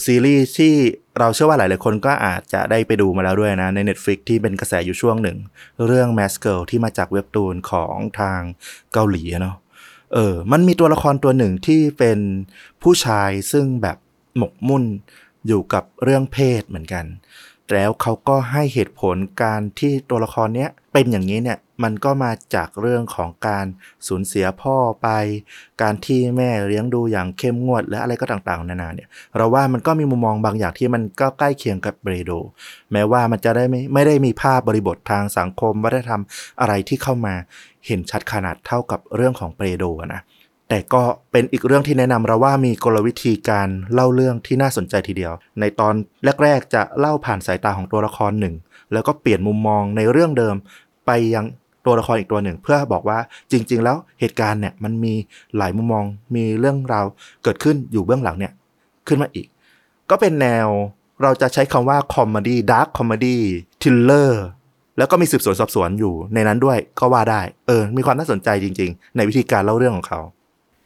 [0.05, 0.75] ซีรีส์ที่
[1.19, 5.37] เราเชื่อว่าหลาย ๆ คนก็อาจจะได้ไปดูมาแล้วด้วยนะ ใน Netflix ที่เป็นกระแสอยู่ช่วงหนึ่ง
[5.87, 8.39] เรื่อง Mask Girl ที่มาจากเว็บตูนของทาง
[8.93, 9.55] เกาหลีเนาะ
[10.13, 12.19] เออ มันมีตัวละครตัวหนึ่งที่เป็น
[12.83, 13.97] ผู้ชายซึ่งแบบ
[14.37, 14.83] หมกมุ่น
[15.47, 17.05] อยู่กับเรื่องเพศเหมือนกัน
[17.71, 23.65] แล้วเขาก็ให้เหตุผลการที่ตัวละครเนี้ยเป็นอย่างนี้เนี่ยมันก็มาจากเรื่องของการ
[24.07, 25.07] สูญเสียพ่อไป
[25.81, 29.07] การที่แม่เลี้ยงดูอย่างเข้มงวด และอะไรก็ต่างๆ นานาเนี่ย
[29.37, 32.31] เราว่ามันก็มีมุมมองบางอย่างที่มันก็ใกล้เคียงกับเบรโด
[32.91, 36.21] แม้ว่ามันจะได้ไม่ไม่ได้มีภาพบริบททางสังคมวัฒนธรรม
[36.61, 37.33] อะไรที่เข้ามา
[37.85, 40.21] เห็นชัดขนาดเท่ากับเรื่องของเบรโดนะ
[40.69, 45.93] แต่ก็เป็นอีกเรื่องที่แนะนำเราว่ามีกลวิธีการเล่าเรื่องที่น่าสนใจทีเดียว ในตอน
[46.43, 48.55] แรกๆจะเล่าผ่านสายตาของตัวละครหนึ่ง
[48.93, 50.55] แล้วก็เปลี่ยนมุมมองในเรื่องเดิม
[51.05, 51.45] ไปยัง
[51.85, 53.19] ตัวละครอีกตัวหนึ่ง เพื่อบอกว่า
[53.51, 55.13] จริง ๆ แล้วเหตุการณ์เนี่ยมันมี
[55.57, 56.05] หลายมุมมอง
[56.35, 57.05] มีเรื่องราว
[57.43, 58.53] เกิดขึ้นอยู่เบื้องหลังเนี่ย
[59.07, 59.47] ขึ้นมาอีก
[60.09, 60.67] ก็เป็นแนว
[61.21, 64.43] เราจะใช้คำว่า comedy dark comedy thriller
[64.97, 70.19] แล้วก็มีสืบสวนสอบสวนอยู่ในนั้นด้วยก็ว่าได้ เออ มีความน่าสนใจจริง ๆ ในวิธีการเล่าเรื่องของเขา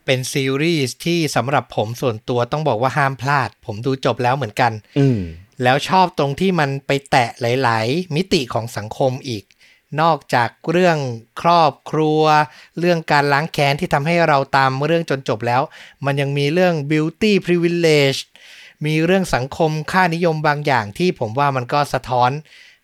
[0.08, 5.20] เป็นซีรีส์ที่สำหรับผมส่วนตัวต้องบอกว่าห้ามพลาด ผมดูจบแล้วเหมือนกันอืม
[5.64, 9.44] แล้วชอบตรงที่มันไปแตะหลาย ๆ มิติของสังคมอีก
[10.02, 10.98] นอกจากเรื่อง
[11.42, 12.22] ครอบครัว
[12.80, 15.62] เรื่องการล้างแค้นที่ทำให้เราตามเรื่องจนจบแล้ว
[16.06, 18.20] มันยังมีเรื่อง beauty privilege
[18.86, 22.32] มีเรื่องสังคมค่านิยมบางอย่างที่ผมว่ามันก็สะท้อน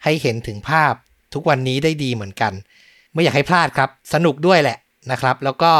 [0.03, 0.93] ให้เห็นถึงภาพ
[1.33, 2.53] ทุกวันนี้ได้ดีเหมือนกัน
[3.13, 4.77] ไม่อยากให้พลาดครับ สนุกด้วยแหละ
[5.11, 5.71] นะครับ แล้วก็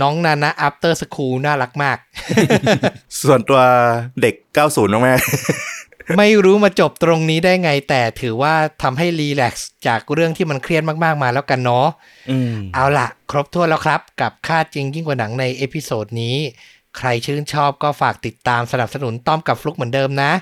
[0.00, 1.96] น้องนานะ after school น่ารักมาก
[3.20, 3.60] ส่วนตัว
[4.20, 4.34] เด็ก
[4.64, 5.14] 90น้องแม่
[6.18, 11.86] ไม่รู้มาจบตรงนี้ได้ไง แต่ถือว่าทำให้ relax จากเรื่องที่มันเครียดมากๆมาแล้วกันเนาะ
[12.30, 16.36] อืมเอาล่ะ ครบถ้วนแล้วครับ กับฆาตจริงยิ่งกว่าหนังใน episode นี้
[16.98, 20.32] ใครชื่นชอบก็ฝากติดตามสนับสนุนต้อมกับฟลุกเหมือนเดิมนะ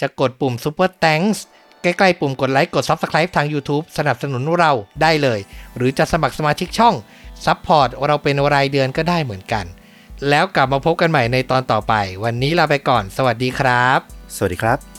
[0.00, 1.38] จะกดปุ่ม Super Thanks
[1.82, 5.40] ใกล้ๆปุ่มกดไลค์กด Subscribe ทาง YouTube สนับสนุนเราได้เลย
[5.76, 6.94] หรือจะสมัครสมาชิกช่อง
[7.46, 9.64] support เราเป็นรายเดือนก็ได้เหมือนกัน
[10.28, 13.98] แล้วกลับมาพบกันใหม่ในตอนต่อไป วันนี้ลาไปก่อน สวัสดีครับ
[14.36, 14.93] สวัสดีครับ